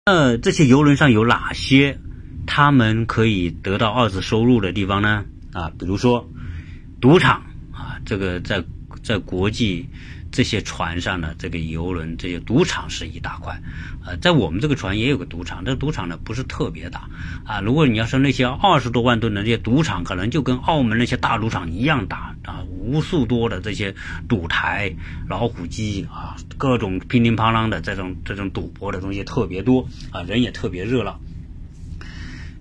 [0.07, 1.97] 那这些游轮上有哪些
[2.45, 5.25] 他们可以得到二次收入的地方呢？
[5.53, 6.29] 啊，比如说
[7.01, 8.65] 赌场啊，这个在
[9.05, 9.87] 在国际
[10.33, 13.63] 这些船上的这个游轮，这些赌场是一大块。
[14.05, 17.09] 呃，在我们这个船也有个赌场，这赌场呢不是特别大
[17.45, 17.61] 啊。
[17.61, 23.95] 如果你要说那些二十多万吨的这些赌场，可能就跟澳门那些大赌场一样大啊，无数多的这些
[24.27, 24.97] 赌台、
[25.29, 31.21] 老虎机啊，各种乒铃乓啷的这种这种赌博的东西特别多啊，人也特别热闹。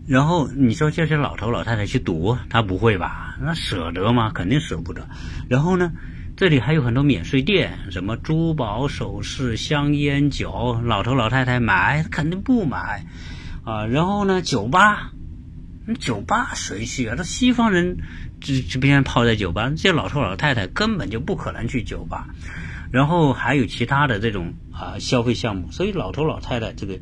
[0.07, 3.37] 然后你说这些老头老太太去赌，他不会吧？
[3.41, 4.31] 那舍得吗？
[4.33, 5.07] 肯定舍不得。
[5.47, 5.93] 然后呢？
[6.41, 13.05] 这里还有很多免税店，什么珠宝首饰、香烟酒，老头老太太买肯定不买，
[13.63, 15.11] 啊，然后呢，酒吧，
[15.99, 17.15] 酒吧谁去啊？
[17.15, 17.99] 这西方人
[18.39, 22.29] 这这边泡在酒吧，这些老头老太太根本就不可能去酒吧，
[22.91, 26.97] 然后还有其他的这种啊消费项目，所以老头老太太这个。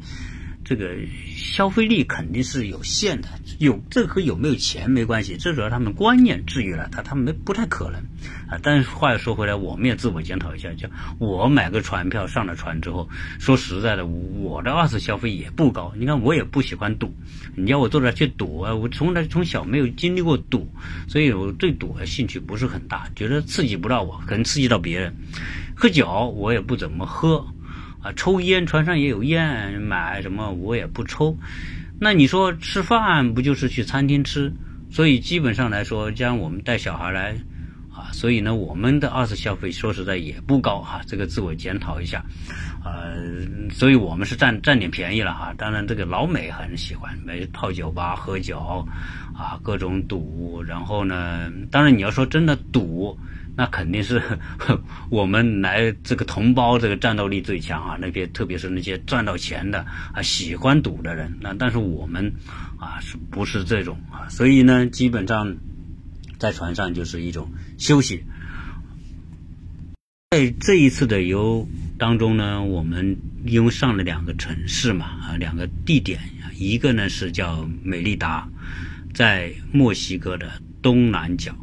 [0.69, 0.88] 这个
[1.36, 3.27] 消费力肯定是有限的，
[3.58, 7.99] 有这和有没有钱没关系，最主要他们观念制约了他，他们没不太可能
[8.47, 8.60] 啊。
[8.62, 15.91] 但是话又说回来，我们也自我检讨一下，就我买个船票上了船之后，说实在的，我的二次消费也不高。
[15.97, 17.12] 你看我也不喜欢赌，
[17.55, 20.71] 你叫我坐这去赌啊，我从来从小没有经历过赌，
[21.08, 25.15] 所以我对赌的兴趣不是很大，觉得刺激不到我，可能刺激到别人。
[25.75, 27.47] 喝酒我也不怎么喝。
[28.01, 31.38] 啊，抽烟，船上也有烟，买什么我也不抽。
[31.99, 34.51] 那你说吃饭不就是去餐厅吃？
[34.89, 37.35] 所以基本上来说，像我们带小孩来，
[37.93, 41.01] 啊，所以呢，我们的二次消费说实在也不高哈。
[41.05, 42.23] 这个自我检讨一下，
[42.85, 45.53] 呃，所以我们是占占点便宜了哈。
[45.57, 48.88] 当然，这个老美很喜欢，没泡酒吧喝酒，
[49.35, 50.63] 啊，各种赌。
[50.65, 53.19] 然后呢，当然你要说真的赌。
[53.55, 54.21] 那肯定是
[55.12, 61.38] 我们来这个同胞这个战斗力最强啊，那些特别是那些赚到钱的啊，喜欢赌的人。
[61.41, 62.33] 那但是我们
[62.77, 64.29] 啊，是不是这种啊？
[64.29, 65.57] 所以呢，基本上
[66.38, 68.23] 在船上就是一种休息。
[70.31, 76.19] 在这一次的游当中呢，我们因为上了两个城市嘛啊，两个地点，
[76.55, 78.47] 一个呢是叫美利达，
[79.13, 80.49] 在墨西哥的
[80.81, 81.53] 东南角。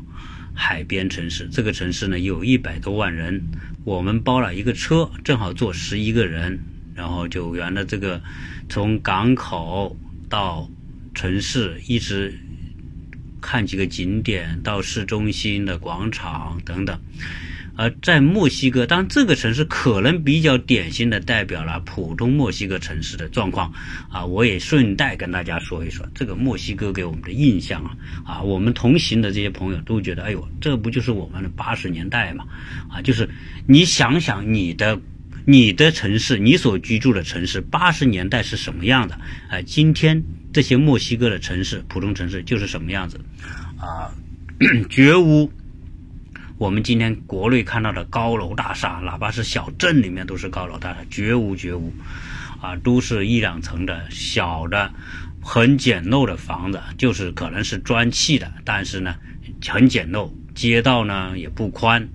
[0.57, 3.41] 海边城市，这个城市呢有一百多万人，
[3.85, 6.59] 我们包了一个车，正好坐十一个人，
[6.95, 8.21] 然后就沿着这个
[8.69, 9.97] 从港口
[10.29, 10.69] 到
[11.15, 12.37] 城市，一直
[13.41, 16.99] 看几个景点，到市中心的广场等等。
[17.77, 23.73] 而在墨西哥，当然这个城市可能比较典型的代表了普通墨西哥城市的状况
[24.11, 32.45] 啊，我也顺带跟大家说一说这个墨西哥给我们的印象啊啊，我们同行的这些朋友都觉得，哎呦，这不就是我们的八十年代嘛
[32.91, 33.29] 啊，就是
[33.67, 34.99] 你想想你的
[35.45, 39.15] 你的城市，你所居住的城市，八十年代是什么样的
[39.51, 39.61] 啊？
[39.67, 43.21] 今天这些墨西哥的城市，普通城市就是什么样子
[43.79, 44.11] 啊？
[44.89, 45.53] 绝无。
[46.59, 51.93] 我们今天国内看到的高楼大厦，哪怕是小镇里面都是高楼大厦，绝无绝无，
[52.63, 54.91] 啊，都是一两层的小的、
[55.43, 59.17] 很简陋的房子，就是可能是砖砌的，但是呢
[59.69, 62.09] 很简陋，街道呢也不宽，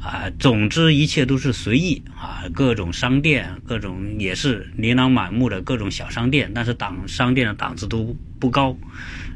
[0.00, 8.78] 啊，总之一切都是随意啊，各种商店，各种也是琳琅满目的各种小商店，但是档商店的档次都不高，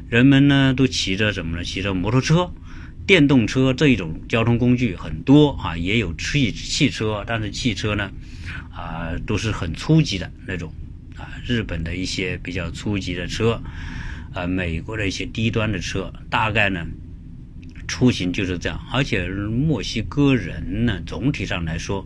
[0.07, 1.63] 人们呢都骑着什么呢？
[1.65, 2.53] 骑着摩托车。
[3.09, 8.11] 电动车这一种交通工具很多啊，也有汽汽车，但是汽车呢，
[8.71, 10.71] 啊，都是很初级的那种
[11.17, 13.59] 啊，日本的一些比较初级的车，
[14.31, 16.85] 啊，美国的一些低端的车，大概呢，
[17.87, 18.79] 出行就是这样。
[18.93, 22.05] 而且墨西哥人呢，总体上来说，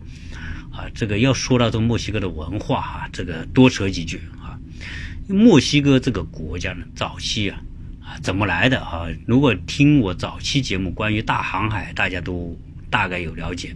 [0.72, 4.58] 啊，这个要说到这墨西哥的文化哈，这个多扯几句啊。
[5.28, 7.60] 墨西哥这个国家呢，早期啊。
[8.22, 9.06] 怎么来的啊？
[9.26, 12.58] 如果听我早期节目关于大航海，大家都
[12.90, 13.74] 大概有了解。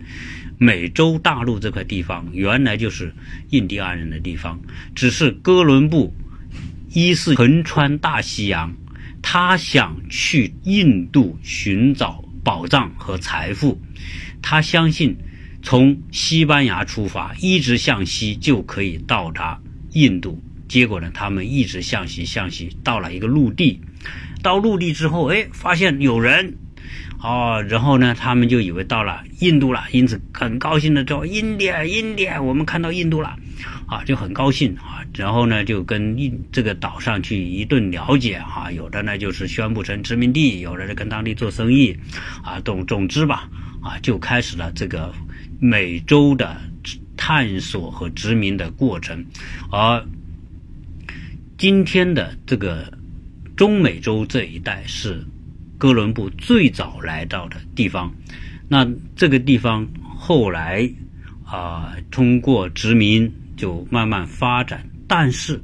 [0.59, 3.15] 美洲大陆这块地方原来就是
[3.51, 4.61] 印第安人的地方，
[4.95, 6.13] 只是哥伦布
[6.93, 8.75] 一是横穿大西洋，
[9.23, 13.81] 他想去印度寻找宝藏和财富，
[14.43, 15.17] 他相信
[15.63, 19.61] 从西班牙出发一直向西就可以到达
[19.93, 20.43] 印度。
[20.67, 23.81] 结果呢，他们一直向西向西，到了一个陆地。
[24.43, 26.57] 到陆地之后，哎，发现有人，
[27.21, 33.37] 哦，然后呢，他们就以为到了印度了，因此很高兴的说：“印第安，印第安，我们看到印度了，
[33.87, 41.97] 啊，就很高兴啊。”然后呢，就跟印这个岛上去一顿了解啊，有的呢就是宣布成殖民地，有的是跟当地做生意，
[42.43, 43.49] 啊，总总之吧，
[43.83, 45.13] 啊，就开始了这个
[45.59, 46.57] 美洲的
[47.17, 49.25] 探索和殖民的过程，
[49.73, 50.07] 而
[51.57, 52.97] 今天的这个。
[53.59, 55.21] 中美洲这一带是
[55.79, 58.15] 哥伦布最早来到的地方，
[58.69, 59.85] 那这个地方
[60.17, 60.89] 后来
[61.45, 65.61] 啊通过殖民就慢慢发展，但是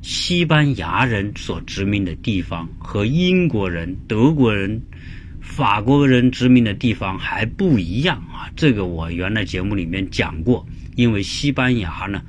[0.00, 4.80] 西班牙人所殖民的地方和英国人、德国人、
[5.42, 8.48] 法国人殖民的地方还不一样啊。
[8.56, 12.22] 这个我原来节目里面讲过，因为西班牙呢，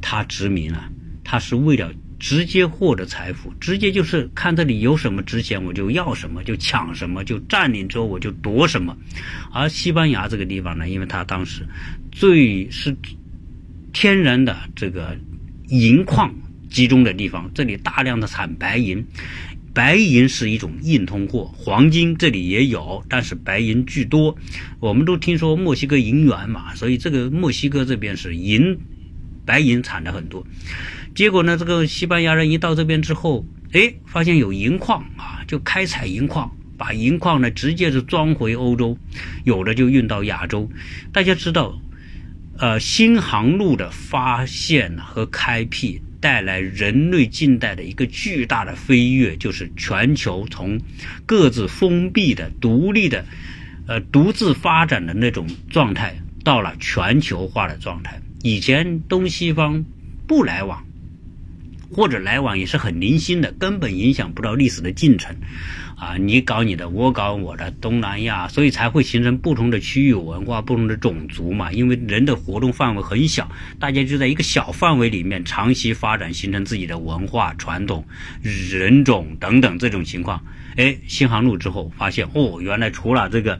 [0.00, 0.90] 它殖民啊，
[1.22, 1.92] 它是为了。
[2.18, 8.96] 直接获得财富，直接就是看这里有什么值钱，我就要什么，就抢什么，就占领之后我就夺什么。
[9.52, 11.66] 而西班牙这个地方呢，因为它当时
[12.10, 12.96] 最是
[13.92, 15.16] 天然的这个
[15.68, 16.34] 银矿
[16.68, 19.04] 集中的地方，这里大量的产白银，
[19.72, 24.36] 白银是一种硬通货，黄金这里也有，但是白银居多。
[24.80, 28.76] 我们都听说墨西哥银元嘛，所以这个墨西哥这边是银
[29.46, 30.44] 白银产的很多。
[31.14, 38.96] 结果呢，这个西班牙人一到这边之后，哎，发现有银矿啊，就开采银矿，把银矿呢直接是装回欧洲，
[39.44, 40.70] 有的就运到亚洲。
[41.12, 41.80] 大家知道，
[42.58, 50.80] 呃，新航路的发现和开辟带来人类近代的一个巨大的飞跃，就是全球从
[51.26, 53.24] 各自封闭的、独立的、
[53.86, 58.20] 呃，独自发展的那种状态，到了全球化的状态。
[58.42, 59.84] 以前东西方
[60.26, 60.84] 不来往。
[61.90, 65.34] 或者来往也是很零星的，根本影响不到历史的进程，
[65.96, 71.72] 啊，你搞你的，我搞我的，东南亚，所以才会形成不同的区域文化、不同的种族嘛。
[71.72, 78.04] 因为人的活动范围很小，大家就在一个小范围里面长期发展，形成自己的文化传统、
[78.42, 80.44] 人种等等这种情况。
[80.76, 83.58] 哎，新航路之后发现，哦，原来除了这个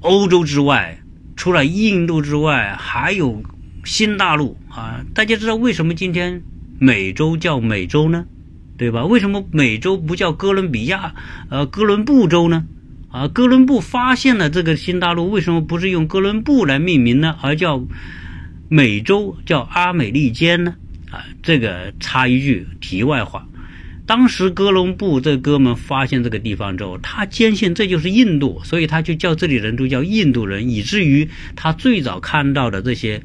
[0.00, 1.00] 欧洲之外，
[1.34, 3.42] 除了印度之外，还有
[3.84, 5.04] 新大陆啊。
[5.14, 6.42] 大家知道为什么今天？
[6.78, 8.26] 美洲叫美洲呢，
[8.76, 9.04] 对吧？
[9.04, 11.14] 为什么美洲不叫哥伦比亚？
[11.50, 12.66] 呃，哥伦布州呢？
[13.10, 17.36] 啊，哥伦布发现了这个新大陆，为什么不是用哥伦布来命名呢？
[17.40, 17.82] 而叫
[18.68, 20.74] 美洲，叫阿美利坚呢？
[21.10, 23.48] 啊，这个插一句题外话，
[24.06, 33.22] 当时哥伦布这哥们发现这个地方之后，他坚信这就是印度，所以他就叫这里人都叫印度人，以至于他最早看到的这些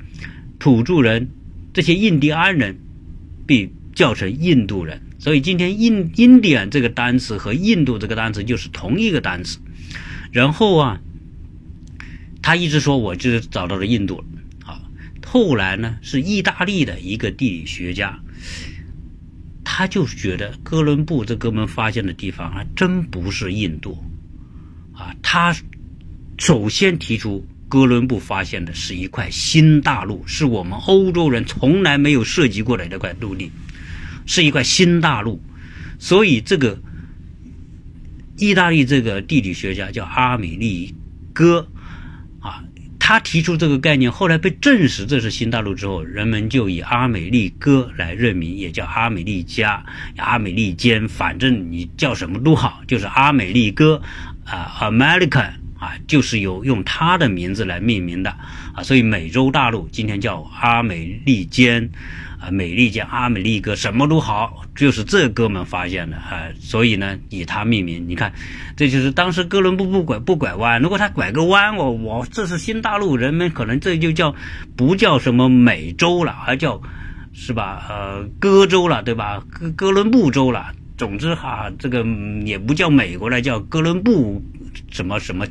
[0.59, 1.29] 土著人，
[1.73, 2.77] 这些印第安人。
[3.45, 9.59] 被叫成印度人，所以今天印 Indian 这个单词和印度这个单词就是同一个单词。
[10.31, 10.99] 然后啊，
[12.41, 14.23] 他一直说我就是找到了印度
[14.65, 14.81] 啊。
[15.25, 18.19] 后来呢，是意大利的一个地理学家，
[19.63, 24.03] 他就觉得哥伦布这哥们发现的地方还真不是印度
[24.93, 25.15] 啊。
[25.21, 25.55] 他
[26.37, 27.45] 首先提出。
[27.73, 33.49] 哥伦布发现的是一块新大陆，是我们欧洲人从来没有涉及过的那块陆地，
[34.27, 35.41] 是一块新大陆。
[35.97, 36.77] 所以，这个
[38.37, 40.93] 意大利这个地理学家叫阿美利
[41.33, 41.67] 哥
[42.41, 42.63] 啊，
[42.99, 49.83] 他提出这个概念，后来被证实这是新大陆之后，人们就以阿美利哥来认名，也叫阿美利加、
[50.17, 53.99] 阿美利坚，反正你叫什么都好，就是阿美利哥
[54.45, 55.53] 啊，America。
[55.83, 58.29] 啊，就是有用他的名字来命名的
[58.73, 61.89] 啊，所以美洲大陆今天叫阿美利坚。
[62.39, 68.05] 啊，美利坚阿美利哥什么都好，就是这哥们发现的啊，所以呢，以他命名。
[68.05, 68.33] 你看，
[68.75, 74.35] 这就是当时哥伦布不拐不拐弯，如果他拐个弯，我我这是新大陆，人们可能这就叫
[74.75, 76.81] 不叫什么美洲了，而叫
[77.31, 77.85] 是吧？
[77.87, 79.41] 呃，哥州了，对吧？
[79.49, 80.73] 哥哥伦布州了。
[80.97, 82.05] 总之哈，这个
[82.43, 84.43] 也不叫美国了，叫哥伦布
[84.91, 85.45] 什么什么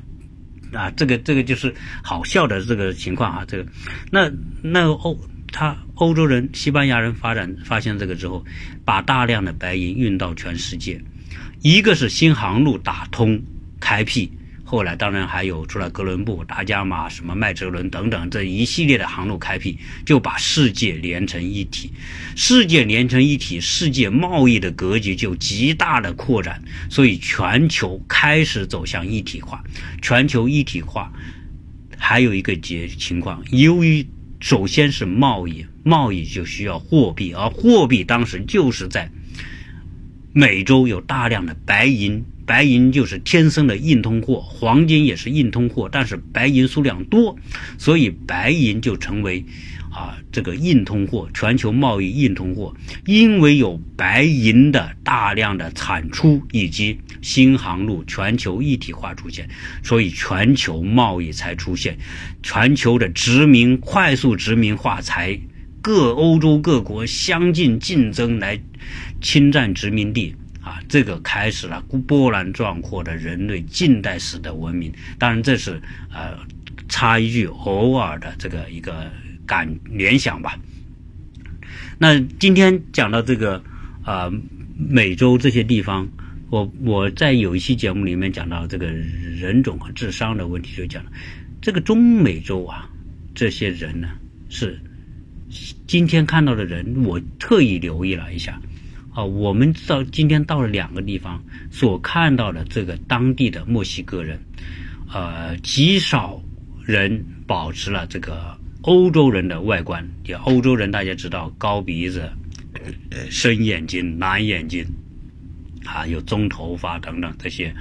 [0.73, 0.91] 啊？
[0.93, 3.45] 这个这个就是好笑的这个情况啊。
[3.47, 3.67] 这个
[4.11, 4.31] 那
[4.63, 5.19] 那欧。
[5.55, 8.43] 他欧洲人、西班牙人发展发现这个之后，
[8.87, 10.99] 把大量的白银运到全世界。
[11.61, 13.39] 一个是新航路打通
[13.79, 14.33] 开辟，
[14.73, 21.93] 后来当然还有除了哥伦布、达伽马、什么麦哲伦等等这一系列的航路开辟，就把世界连成一体。
[22.35, 29.63] 世界连成一体，世界贸易的格局就极大的扩展，所以全球开始走向一体化。
[30.01, 31.13] 全球一体化
[31.99, 34.07] 还有一个结情况，由于
[34.41, 39.13] 首先是贸易，贸易就需要货币，而货币当时就是在
[40.33, 47.37] 美洲有大量的白银，白银就是天生的硬通货，黄金也是硬通货，但是白银数量多，
[47.79, 49.45] 所以白银就成为。
[49.95, 52.75] 啊，这个硬通货，全球贸易硬通货，
[53.05, 59.47] 因为有白银的大量的产出以及新航路全球一体化出现，
[59.83, 61.99] 所以全球贸易才出现，
[62.43, 65.39] 全球的殖民快速殖民化才
[65.83, 68.59] 各欧洲各国相继竞争来
[69.21, 70.35] 侵占殖民地
[70.89, 74.93] 这个开始了波澜壮阔的人类近代史的文明。
[75.19, 75.81] 当然，这是
[76.13, 76.39] 呃
[76.89, 79.11] 插一句偶尔的这个一个。
[79.45, 80.57] 感联想吧。
[81.99, 83.63] 那今天讲到这个
[84.05, 84.31] 啊，
[84.79, 86.09] 美洲这些地方，
[86.49, 91.11] 我我在有一期节目里面讲到这个人种和智商的问题，就讲了
[91.61, 92.89] 这个中美洲啊，
[93.35, 94.09] 这些人呢
[94.49, 94.79] 是
[95.89, 98.63] 今天看到的人，我特意留意了一下
[99.15, 104.41] 啊，我们到今天到了两个地方所看到的这个当地的墨西哥人，
[105.13, 106.43] 呃，极少
[106.85, 108.57] 人保持了这个。
[108.85, 112.29] 欧洲人的外观，也欧洲人大家知道高鼻子、
[113.31, 114.85] 深眼睛、蓝眼睛，
[115.85, 117.73] 啊，有棕头发等等这些，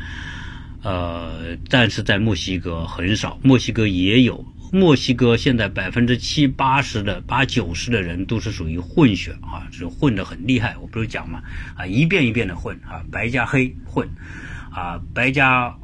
[0.84, 11.44] 呃，但是在墨西哥很少，墨西哥也有，墨西哥现在百分之七八十的八九十的人都是属于混血啊，是混得很厉害，我不是讲嘛，
[11.76, 14.08] 啊，一遍一遍的混啊，白加黑混，
[14.72, 15.76] 啊，白加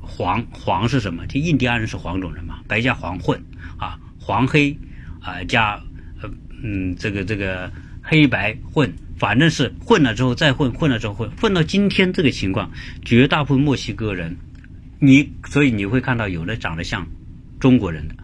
[0.00, 1.26] 黄黄是什么？
[1.26, 3.42] 就印第安人是黄种人嘛，白加黄混
[3.76, 3.98] 啊。
[4.20, 4.76] 黄黑
[5.20, 5.82] 啊，加
[6.20, 6.30] 呃
[6.62, 7.72] 嗯，这个这个
[8.02, 12.70] 黑白混，反正是混了之后再混，混了之后混，混到今天这个情况，
[13.02, 14.36] 绝大部分墨西哥人，
[14.98, 17.06] 你所以你会看到有的长得像
[17.58, 18.14] 中国人的，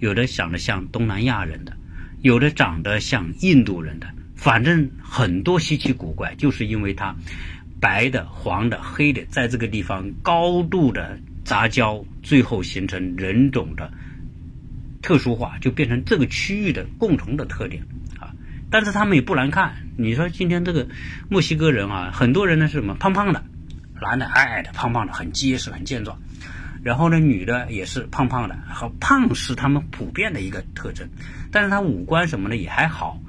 [0.00, 1.76] 有的长得像东南亚人的，
[2.22, 7.14] 有的长得像印度人的，反正很多稀奇古怪，就是因为它
[7.78, 13.88] 白的、黄的、黑的在这个地方高度的杂交，最后形成人种的。
[15.02, 17.82] 特殊化就变成这个区域的共同的特点
[18.18, 18.36] 啊，
[18.70, 19.74] 但是他们也不难看。
[19.96, 20.86] 你说今天这个
[21.30, 23.42] 墨西哥人啊，很多人呢是什么胖胖的，
[23.98, 26.20] 男的矮矮的胖胖的，很结实很健壮，
[26.82, 31.08] 然后呢女的也是胖胖的，和胖是他们普遍的一个特征。
[31.50, 33.20] 但是他五官什么的也还好，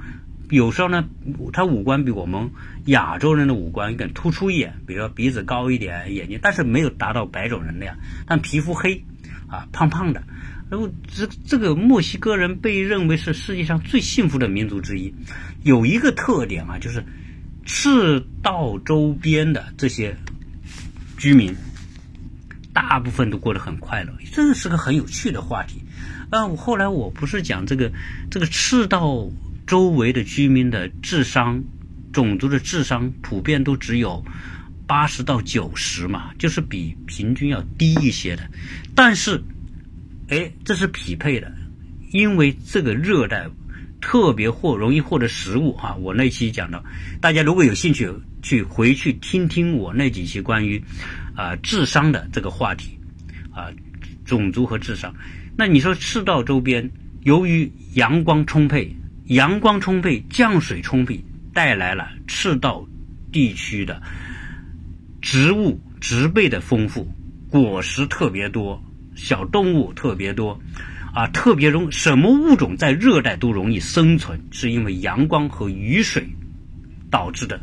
[0.49, 1.07] 有时候呢
[1.51, 2.49] 他五官比我们
[2.85, 9.03] 亚洲人的五官更突出一点，比如说鼻子高一点，眼睛，但是没有达到白种人那样，但皮肤黑
[9.47, 10.23] 啊，胖胖的。
[10.69, 15.13] 然后这这个墨西哥人被认为是世界上最幸福的民族之一，
[15.63, 17.03] 有一个特点啊，就是
[17.65, 20.15] 赤道周边的这些
[21.17, 21.53] 居民，
[22.73, 25.81] 大部分都过得很快乐，这是个很有趣的话题。
[26.29, 27.91] 啊，我后来我不是讲这个
[28.29, 29.29] 这个赤道
[29.67, 31.63] 周围的居民的智商，
[32.12, 34.23] 种族的智商普遍都只有
[34.88, 38.49] 八十到九十嘛，就是比平均要低一些的，
[38.95, 39.41] 但是。
[40.29, 41.51] 哎，这是匹配的，
[42.13, 43.49] 因为这个热带
[43.99, 45.93] 特别获容易获得食物哈。
[45.95, 46.81] 我那期讲的，
[47.19, 48.10] 大家如果有兴趣
[48.41, 50.81] 去回去听听我那几期关于
[51.35, 52.97] 啊智商的这个话题
[53.53, 53.69] 啊，
[54.25, 55.13] 种族和智商。
[55.57, 56.89] 那你说赤道周边
[57.23, 62.87] 由于阳光充沛，阳光充沛，降水充沛，带来了赤道
[63.31, 64.01] 地区的
[65.21, 67.07] 植物植被的丰富，
[67.49, 68.82] 果实特别多。
[69.13, 70.57] 小动物特别多，
[71.13, 76.25] 啊，特别容什么物种在热带都容易生存，是因为阳光和雨水
[77.11, 77.59] 导致的，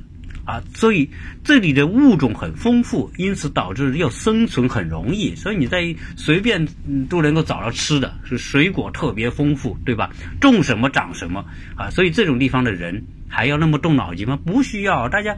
[0.49, 1.11] 啊，所以
[1.45, 6.67] 这里的物种很丰富，因此导致要生存很容易，所以你在随便
[7.07, 10.09] 都能够找到吃的，是水果特别丰富，对吧？
[10.41, 11.45] 种什么长什么
[11.77, 14.39] 啊，所以这种地方的人还要那么动脑筋吗？
[14.43, 15.37] 不需要，大家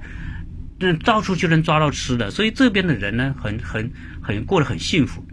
[0.78, 3.90] 嗯到处就能抓到吃的，所以这边的人呢，很很
[4.22, 5.26] 很过得很幸福，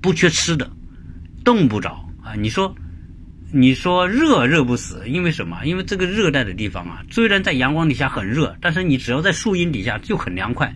[0.00, 0.70] 不缺吃的，
[1.44, 2.72] 冻不着啊，你说。
[3.56, 5.64] 你说热热不死，因为什么？
[5.64, 10.74] 因为这个热带的地方啊，虽然在阳光底下很热，但是你只要在树荫底下就很凉快。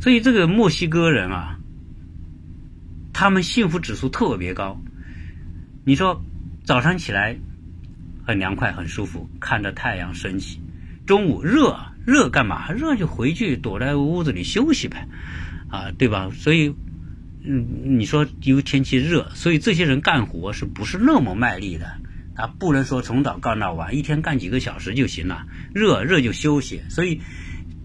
[0.00, 1.58] 所以这个墨西哥人啊，
[3.12, 4.80] 他们幸福指数特别高。
[5.84, 6.24] 你说
[6.64, 7.36] 早上起来
[8.26, 10.58] 很凉快很舒服，看着太阳升起；
[11.06, 12.72] 中午热热干嘛？
[12.72, 15.06] 热就回去躲在屋子里休息呗，
[15.68, 16.30] 啊，对吧？
[16.32, 16.74] 所以。
[17.48, 21.86] 嗯，你说因为天气热，所以这些人干活是不是那么卖力的？
[22.36, 25.44] 啊，不能说从早干到晚，一天干几个小时就行了。
[25.74, 27.20] 热热就休息，所以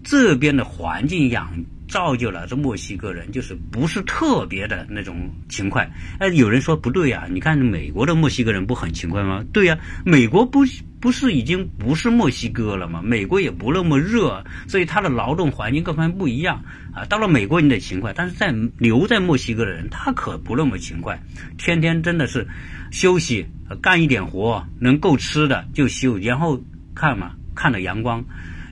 [0.04, 1.50] 这边的环境养
[1.88, 5.90] 造就了这墨西哥人就是不是特别的那种勤快。
[6.18, 9.44] 哎，有人说不对呀，你看美国的墨西哥人不很勤快吗？
[9.52, 10.64] 对呀，美国不
[11.00, 13.00] 不是已经不是墨西哥了吗？
[13.02, 16.62] 美国也不那么热，所以他的劳动环境各方面不一样
[16.94, 17.04] 啊。
[17.06, 21.20] 到了美国你得勤快，但是在留在墨西哥的人他可不那么勤快，
[21.56, 22.46] 天天真的是。
[22.92, 23.46] 休息，
[23.76, 26.60] 干一点活，能够吃的就休，然后
[26.94, 28.24] 看嘛，看着阳光，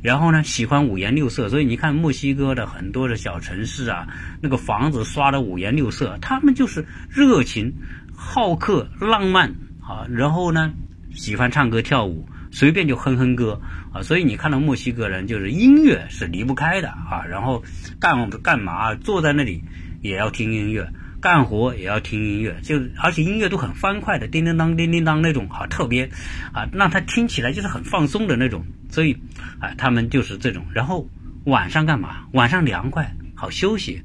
[0.02, 4.08] 然后呢，喜欢五颜六色，所以你看墨西哥的很多的小城市啊，
[4.40, 7.74] 那个房子刷的五颜六色，他们就是热情、
[8.14, 10.72] 好客、浪漫啊，然后呢，
[11.14, 13.60] 喜欢唱歌跳舞，随便就哼哼歌
[13.92, 17.62] 啊，所以你看到墨西哥人就是音乐是离不开的啊，然后
[17.98, 19.62] 干干嘛，坐在那里
[20.02, 20.92] 也要听音乐。
[21.20, 26.10] 干活也要听音乐，就而且音乐都很欢快的，叮叮当、叮叮当那种好，特别
[26.52, 28.64] 啊，让他听起来就是很放松的那种。
[28.88, 29.16] 所以
[29.60, 30.64] 啊，他们就是这种。
[30.72, 31.06] 然后
[31.44, 32.26] 晚上干嘛？
[32.32, 34.02] 晚上凉快，好休息。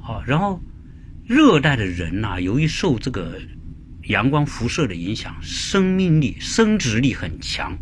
[0.00, 0.62] 好，然后
[1.26, 3.40] 热带的人呐，由于受这个
[4.04, 7.76] 阳光辐射的影响，生命力、生殖力很强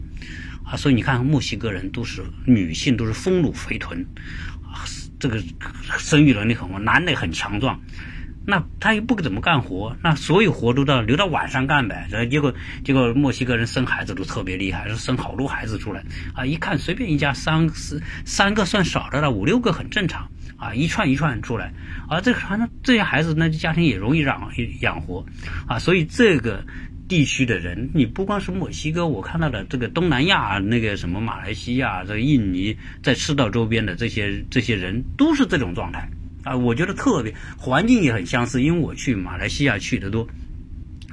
[0.64, 0.74] 啊。
[0.76, 4.06] 所以你看，墨西哥人都是女性，都是丰乳肥臀
[4.64, 5.42] 啊，这个
[5.98, 7.78] 生育能力很旺，男的很强壮。
[8.46, 12.08] 那他又不怎么干活，那所有活都到留到晚上干呗。
[12.10, 12.52] 然后结果
[12.84, 16.02] 结果墨西哥人生孩子都特别厉害，生好多孩子出来
[16.34, 16.44] 啊！
[16.44, 21.72] 一看随便一家三四三个算少的了，五六个很正常啊，一串一串出来
[22.08, 22.20] 啊。
[22.20, 25.24] 这反正这些孩子那家庭也容易养养活
[25.68, 25.78] 啊。
[25.78, 26.64] 所以这个
[27.08, 36.08] 地区的人，你不光是墨西哥，我看到的这个东南亚那个什么马来西亚、这印尼，在赤道周边的这些这些人都是这种状态。
[36.42, 40.26] 啊，我觉得特别环境也很相似，因为我去马来西亚去的多，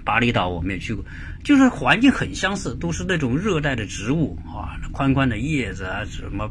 [0.05, 1.03] 巴厘岛我们也去过，
[1.43, 6.49] 就是环境很相似，都是那种热带的植物啊，宽宽的叶子啊，什么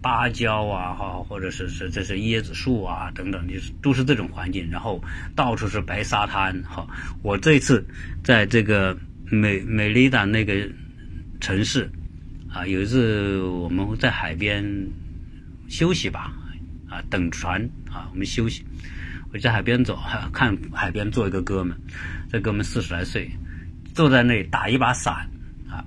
[0.00, 5.02] 芭蕉啊，哈，或者是是这是椰子树啊等等，就是都是这种环境，然后
[5.34, 6.86] 到处是白沙滩，哈，
[7.22, 7.86] 我这次
[8.24, 8.96] 在这个
[9.30, 10.68] 美美丽岛那个
[11.40, 11.90] 城市
[12.50, 14.64] 啊，有一次我们在海边
[15.68, 16.32] 休息吧。
[17.10, 18.64] 等船啊，我们休息。
[19.32, 19.98] 我在海边走，
[20.32, 21.76] 看海边坐一个哥们，
[22.30, 23.30] 这哥们四十来岁，
[23.92, 25.28] 坐在那里打一把伞
[25.68, 25.84] 啊，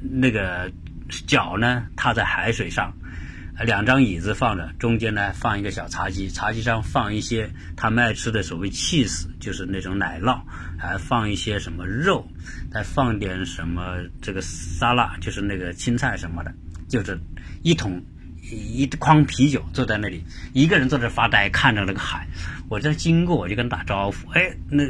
[0.00, 0.72] 那个
[1.26, 2.96] 脚呢踏在海水上，
[3.64, 10.40] 两张椅子放着，中间呢放一个小茶几，茶几上放一些他们爱吃的所谓 cheese，就是那种奶酪，
[10.78, 12.26] 还放一些什么肉，
[12.72, 16.52] 再放点什么这个沙拉，就是那个青菜什么的，
[16.88, 17.20] 就是
[17.62, 18.02] 一桶。
[18.50, 22.26] 一筐啤酒坐在那里，一个人坐在发呆，看着那个海。
[22.68, 24.30] 我在经过，我就跟他打招呼。
[24.30, 24.84] 哎，那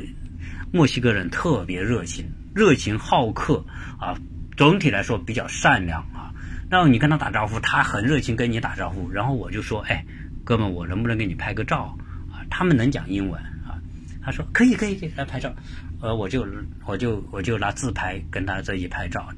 [0.73, 3.65] 墨西哥人特别热情，热情好客
[3.99, 4.17] 啊。
[4.57, 6.35] 总体来说比较善良啊。
[6.69, 9.11] 然后你跟他打招呼，他很热情跟你打招呼。
[9.11, 10.05] 然后我就说，哎，
[10.45, 11.97] 哥们，我能不能给你拍个照
[12.31, 12.43] 啊？
[12.51, 13.79] 他们能讲英文啊？
[14.23, 15.55] 他说可以，可以，可以来拍照。
[16.01, 16.47] 呃，我就
[16.85, 19.29] 我就我就拿自拍跟他这一起拍照。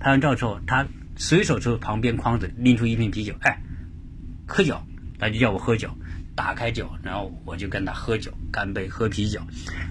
[0.00, 0.86] 拍完照之后，他。
[1.16, 3.60] 随手从旁边筐子拎出一瓶啤酒，哎，
[4.46, 4.80] 喝酒，
[5.18, 5.88] 他就叫我喝酒，
[6.34, 9.40] 打开酒，然后我就跟他喝酒，干杯，喝啤酒，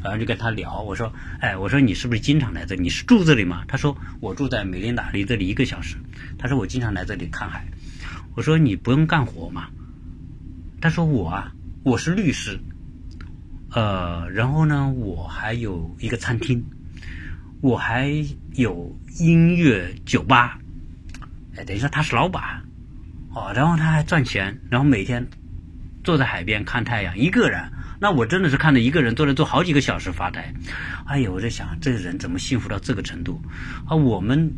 [0.04, 2.82] 然后就跟他聊，我说，哎，我说你是不是经常来这里？
[2.82, 3.64] 你是住这里吗？
[3.68, 5.96] 他说我住在美林达，离这里一个小时。
[6.38, 7.66] 他说我经常来这里看海。
[8.36, 9.70] 我说你不用干活吗？
[10.82, 11.54] 他说我啊，
[11.84, 12.60] 我是律师，
[13.72, 16.66] 呃，然后呢，我还有一个餐厅，
[17.62, 18.12] 我还
[18.56, 20.60] 有音乐酒吧。
[21.58, 22.64] 哎，等于说他是老板，
[23.34, 25.28] 哦，然后他还赚钱，然后每天
[26.04, 27.62] 坐在海边看太阳，一个人。
[28.00, 30.54] 那我真的是看着一个人坐在坐好几个小时发呆。
[31.06, 33.42] 哎呦，我在想，这个人怎么幸福到这个程度？
[33.88, 34.52] 啊，我们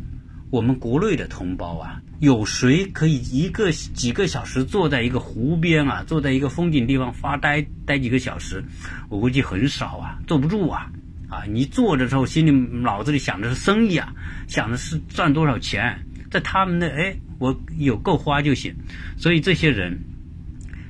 [0.50, 8.64] 我们国内的同胞啊，有谁可以一个几个小时坐在一个湖边啊，坐在一个风景地方发呆待几个小时？
[9.08, 10.90] 我估计很少啊，坐不住啊！
[11.28, 14.12] 啊，你坐的时候心里脑子里想的是生意啊，
[14.48, 16.04] 想的是赚多少钱，
[16.36, 18.74] 在他们那哎，我有够花就行。
[19.16, 19.98] 所以这些人，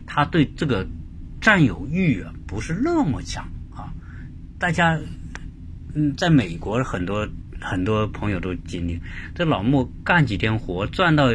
[0.06, 0.86] 他对这个
[1.40, 3.94] 占有欲啊不是那么强啊。
[4.58, 4.98] 大家
[5.94, 7.28] 嗯，在美国很多。
[7.58, 9.00] 很多朋友都经历，
[9.34, 11.30] 这老莫干几天活赚到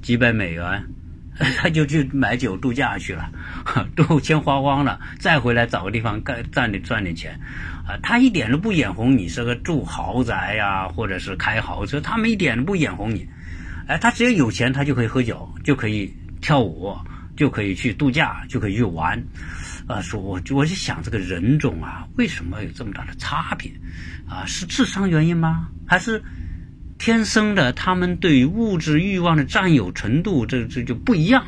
[0.00, 0.86] 几百美元，
[1.58, 3.30] 他就去买酒度假去了，
[3.94, 7.38] 都钱花光了，再回来找个地方干赚点赚点钱，
[7.86, 13.28] 啊，他一点都不眼红你是个住豪宅呀，或者是开豪车，他们一点都不眼红你，
[13.86, 16.92] 哎，他只要有钱，他就可以喝酒，就可以跳舞，
[17.36, 19.22] 就可以去度假，就可以去玩。
[19.86, 23.70] 啊，说我我就想这个人种啊，为什么有这么大的差别？
[24.28, 25.68] 啊，是智商原因吗？
[25.86, 26.20] 还是
[26.98, 31.46] 天生的他们对于物质欲望的占有程度，这这就不一样？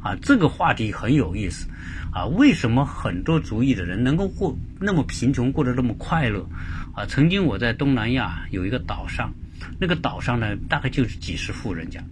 [0.00, 1.68] 啊，这个话题很有意思。
[2.10, 6.48] 啊，为什么很多族裔的人能够过那么贫穷，过得那么快乐？
[6.94, 9.30] 啊，曾经我在东南亚有一个岛上，
[9.78, 12.02] 那个岛上呢，大概就是几十户人家。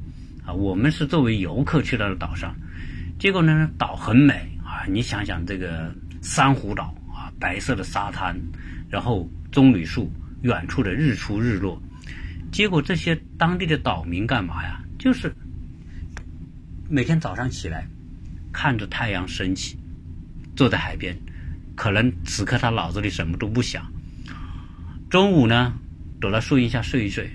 [0.47, 2.55] 啊，我们是作为游客去到了岛上，
[3.19, 4.85] 结果呢，岛很美啊。
[4.87, 8.39] 你想想这个珊瑚岛啊，白色的沙滩，
[8.91, 10.13] 然后棕榈树，
[10.43, 11.81] 远处的日出日落，
[12.53, 14.83] 结果这些当地的岛民干嘛呀？
[14.99, 15.35] 就是
[16.91, 17.89] 每天早上起来，
[18.53, 19.79] 看着太阳升起，
[20.55, 21.17] 坐在海边，
[21.75, 23.91] 可能此刻他脑子里什么都不想。
[25.09, 25.73] 中午呢，
[26.21, 27.31] 躲到树荫下睡一睡，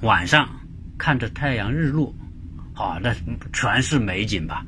[0.00, 0.48] 晚上
[0.98, 2.14] 看着太阳日落，
[2.74, 3.14] 啊，那
[3.52, 4.66] 全是美景吧。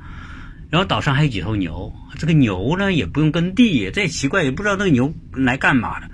[0.71, 6.11] 然后岛上还有几头牛，这个牛呢也不用耕地，这也奇怪，也不知道那个牛来干嘛的。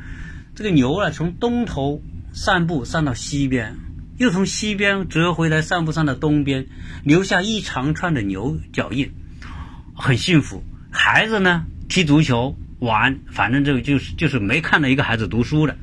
[0.55, 2.03] 这个牛啊，从东头
[2.33, 3.77] 散步散到西边，
[4.19, 6.67] 又从西边折回来散步散到东边，
[7.03, 9.13] 留下一长串的牛脚印，
[9.95, 10.63] 很幸福。
[10.91, 15.79] 孩子呢踢足球玩，反正这个就是就是没看到一个孩子读书的。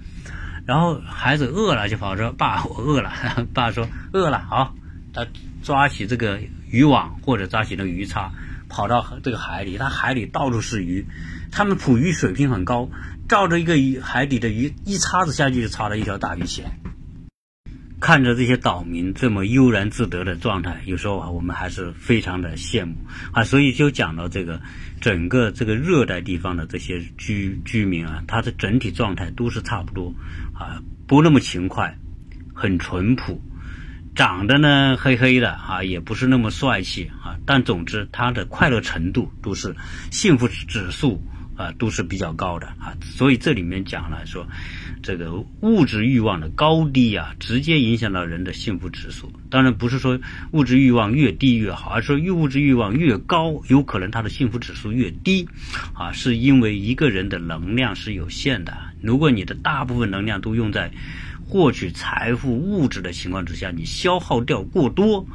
[0.70, 3.12] 然后孩子饿了就跑说：“爸，我饿了。
[3.56, 4.76] ”爸说：“饿了，好。”
[5.12, 5.26] 他
[5.64, 6.40] 抓起这个
[6.70, 8.32] 渔网或者抓起那个鱼叉。
[8.70, 11.08] 跑到这个海里，他海里到处是鱼，
[11.52, 12.88] 他们捕鱼水平很高，
[13.28, 16.78] 照着一个鱼海底的鱼一叉子下去就叉了一条大鱼起来。
[18.00, 22.96] 看着这些岛民这么悠然自得的状态，有时候啊，我们还是非常的羡慕
[23.32, 23.44] 啊。
[23.44, 24.62] 所以就讲到这个
[25.02, 30.14] 整个这个热带地方的这些居居民啊，他的整体状态都是差不多
[30.54, 31.98] 啊，不那么勤快，
[32.54, 33.42] 很淳朴。
[34.16, 39.76] 长得呢黑黑的啊，也不是那么帅气啊，但总之他的快乐程度都是
[40.12, 41.22] 幸福指数
[41.60, 44.48] 啊都是比较高的啊，所以这里面讲了说，
[45.04, 49.30] 这个物质欲望的高低啊，直接影响到人的幸福指数。
[49.50, 50.18] 当然不是说
[50.52, 55.50] 物质欲望越低越好，而是说物质欲望越高，有可能他的幸福指数越低
[55.94, 60.90] 啊，是因为一个人的能量是有限的，如果你的大部分能量都用在。
[61.52, 65.26] 获取财富物质的情况之下，你消耗掉过多，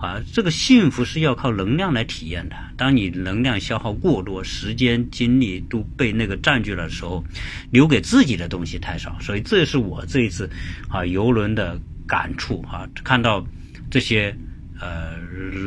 [0.00, 2.56] 啊，这个幸福是要靠能量来体验的。
[2.76, 7.22] 当你能量消耗过多，时间精力都被那个占据了的时候，
[7.70, 9.16] 留给自己的东西太少。
[9.20, 10.48] 所以这是我这一次
[10.88, 13.46] 啊游轮的感触啊，看到
[13.90, 14.34] 这些。
[14.80, 15.18] 呃，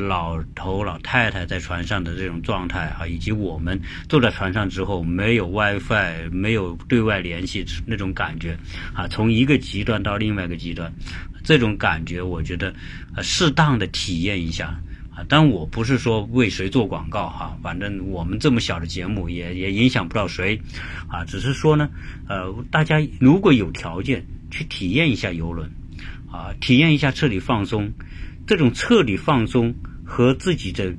[0.08, 8.58] 老头老太太在船上的这种状态啊，以及我们坐在船上之后没有 WiFi、没有对外联系那种感觉
[8.92, 10.92] 啊，从一个极端到另外一个极端，
[11.44, 12.74] 这种感觉我觉得
[13.16, 14.76] 呃适当的体验一下
[15.16, 15.24] 啊。
[15.30, 20.60] 但我不是说为谁做广告哈，反正我们这么小的节目也也影响不到谁
[21.08, 21.88] 啊，只是说呢，
[22.28, 25.70] 呃，大家如果有条件去体验一下游轮
[26.32, 27.94] 啊，体验一下彻底放松。
[28.46, 29.74] 这种彻底放松
[30.06, 30.94] 和自己的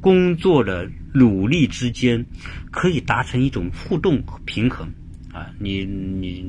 [0.00, 2.26] 工作的努力之间，
[2.70, 4.88] 可以达成一种互动和平衡
[5.32, 5.50] 啊！
[5.58, 6.44] 你你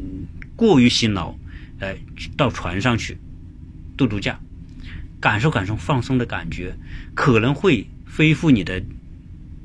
[0.56, 1.36] 过于辛劳，
[1.80, 1.98] 哎，
[2.36, 3.18] 到船上去
[3.98, 4.40] 度度假，
[5.20, 6.76] 感受感受放松的感觉，
[7.14, 8.82] 可能会恢复你的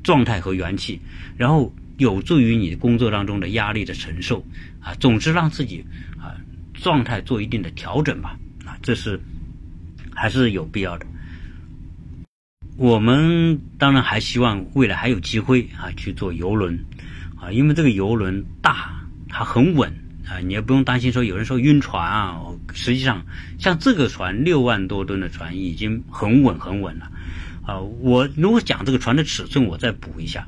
[0.03, 1.01] 状态和元气，
[1.37, 4.45] 然后有助于你工作当中的压力的承受
[4.79, 4.93] 啊！
[4.99, 5.85] 总之，让自己
[6.19, 6.37] 啊
[6.73, 8.77] 状态做一定的调整吧啊！
[8.83, 9.19] 这是。
[10.17, 11.05] 还是有必要的。
[12.75, 16.77] 我们当然还希望未来还有机会啊去做游轮
[17.39, 19.91] 啊，因为这个游轮大，它很稳
[20.27, 22.41] 啊，你也不用担心说有人说晕船啊。
[22.73, 23.25] 实际上，
[23.57, 27.11] 像这个船六万多吨的船已经很稳很稳了
[27.65, 27.79] 啊。
[27.79, 30.47] 我如果讲这个船的尺寸，我再补一下。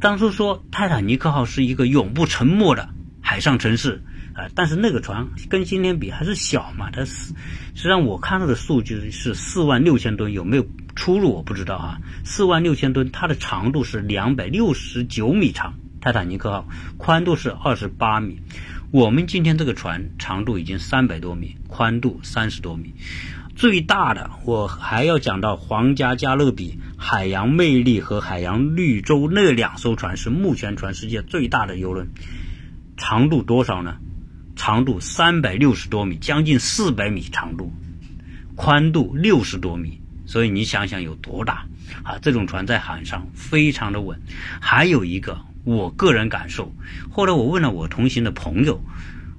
[0.00, 2.88] 当初说泰坦尼克号是一个永不沉没的
[3.20, 4.02] 海上城市，
[4.34, 7.34] 啊，但是那个船跟今天比还是小嘛，它是
[7.74, 11.98] 实际上我看到的数据是四万六千吨，有没有出入我不知道啊。
[12.24, 16.66] 四万六千吨，它的长度是两百六十九米长，泰坦尼克号
[16.96, 18.40] 宽度是二十八米。
[18.90, 22.94] 我们今天这个船长度已经三百多米，宽度三十多米。
[23.54, 32.08] 最大的我还要讲到皇家加勒比、海洋魅力和海洋绿洲那两艘船是目前全世界最大的游轮，
[32.96, 33.98] 长度多少呢？
[34.64, 37.72] 长度三百六十多米，将近四百米长度，
[38.54, 41.66] 宽度六十多米，所以你想想有多大
[42.04, 42.16] 啊！
[42.22, 44.16] 这种船在海上非常的稳。
[44.60, 46.72] 还有一个我个人感受，
[47.10, 48.80] 后来我问了我同行的朋友，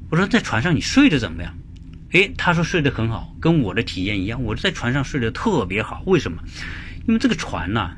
[0.09, 1.53] 我说在船上你睡得怎么样？
[2.11, 4.43] 诶，他说睡得很好，跟我的体验一样。
[4.43, 6.43] 我在船上睡得特别好，为什么？
[7.07, 7.91] 因为这个船呢，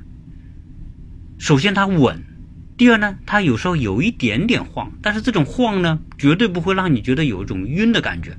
[1.39, 2.23] 首先它稳，
[2.77, 8.35] 第二呢，它有时候有一点点晃，但是这种晃呢，绝对不会让你觉得有一种晕的感觉。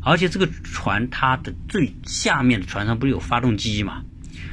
[0.00, 4.04] 而且这个船它的最下面的船上不是有发动机嘛？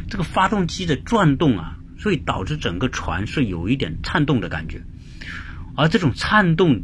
[0.10, 4.82] 这个发动机的转动啊，所以导致整个船是有一点颤动的感觉，
[5.76, 6.82] 而这种颤动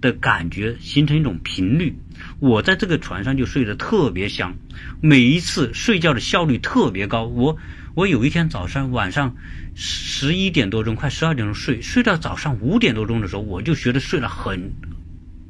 [0.00, 1.98] 的感觉形成一种频率。
[2.38, 4.54] 我在这个船上就睡得特别香，
[5.00, 7.24] 每一次睡觉的效率特别高。
[7.24, 7.58] 我
[7.96, 9.36] 我有一天早上晚上
[9.74, 14.70] 十一点多钟，快十二点钟睡，睡到早上五点多钟的时候，我就觉得睡了很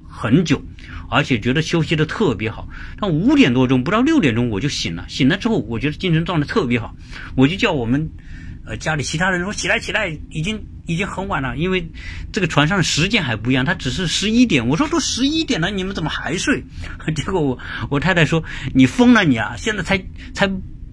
[0.09, 0.63] 很久，
[1.11, 2.69] 而且觉得休息的特别好。
[3.01, 5.07] 到五点多钟，不到六点钟我就醒了。
[5.09, 6.95] 醒了之后，我觉得精神状态特别好，
[7.35, 8.11] 我就叫我们。
[8.65, 11.89] 呃，家里其他人说起来起来，已经已经很晚了，因为
[12.33, 14.69] 这个船上的时间还不一样，它只是十一点。
[14.69, 16.63] 我说都十一点了，你们怎么还睡？
[17.17, 17.59] 结果我
[17.91, 19.57] 我太太说你疯了你啊！
[19.57, 20.49] 现在才才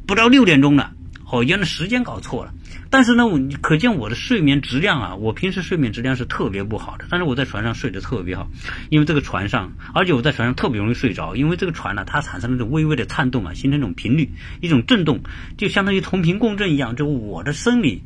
[0.08, 0.90] 不到六点钟呢。
[1.34, 2.54] 哦，原来时间搞错了。
[2.92, 7.06] 但是呢，我可见我的睡眠质量啊，我平时睡眠质量是特别不好的。
[7.10, 8.52] 但是我在船上睡得特别好，
[8.92, 14.30] 因为这个船上，而且我在船上特别容易睡着，因为这个船呢，它产生那种微微的颤动啊，形成一种频率，
[14.62, 15.24] 一种震动，
[15.58, 18.04] 就相当于同频共振一样，就我的生理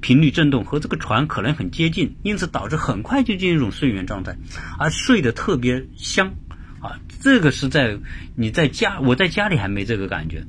[0.00, 4.36] 频率震动和这个船可能很接近，因此导致很快就进入一种睡眠状态，
[4.78, 6.32] 而睡得特别香
[6.80, 7.00] 啊。
[7.20, 7.98] 这个是在
[8.36, 10.44] 你在家，我在家里还没这个感觉。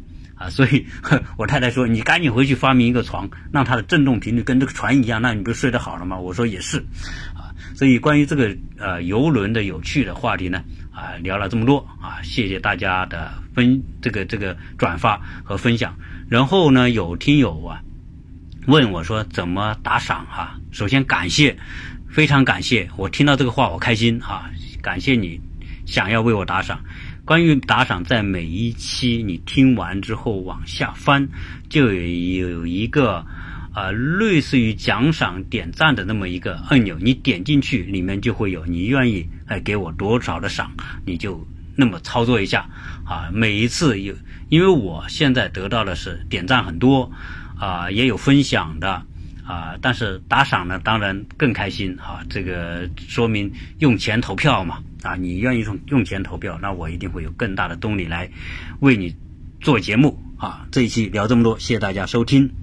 [0.50, 0.86] 所以
[1.38, 6.80] 我太太说：“你赶紧回去发明一个床，让它的振动频率跟这个船一样，那你不是睡得好了吗？”我说也是，
[7.34, 15.96] 啊，所以关于这个呃游轮的有趣的话题呢，啊，聊了这么多啊，谢谢大家的分这个这个转发和分享。
[16.30, 17.82] 然后呢，有听友啊
[18.66, 20.60] 问我说怎么打赏哈？
[20.72, 21.58] 首先感谢，
[22.10, 24.50] 非常感谢，我听到这个话我开心哈，
[24.82, 25.40] 感谢你
[25.86, 26.80] 想要为我打赏。
[27.26, 31.26] 关于打赏，在每一期你听完之后往下翻，
[31.70, 33.26] 就有一个
[33.74, 40.70] 呃类似于奖赏点赞的那么一个按钮，你点进去，里面就会有你愿意哎给我多少的赏，
[41.06, 41.48] 你就
[41.78, 42.68] 那么操作一下
[43.06, 43.30] 啊。
[43.32, 44.14] 每一次有，
[44.50, 47.10] 因为我现在得到的是点赞很多
[47.58, 49.02] 啊，也有分享的
[49.46, 52.24] 啊，但是打赏呢，当然更开心啊。
[52.30, 54.84] 这个说明用钱投票嘛。
[55.04, 58.32] 啊，你愿意用用钱投票，那我一定会有更大的动力来
[58.80, 59.14] 为你
[59.60, 60.66] 做节目啊！
[60.72, 62.63] 这一期聊这么多，谢谢大家收听。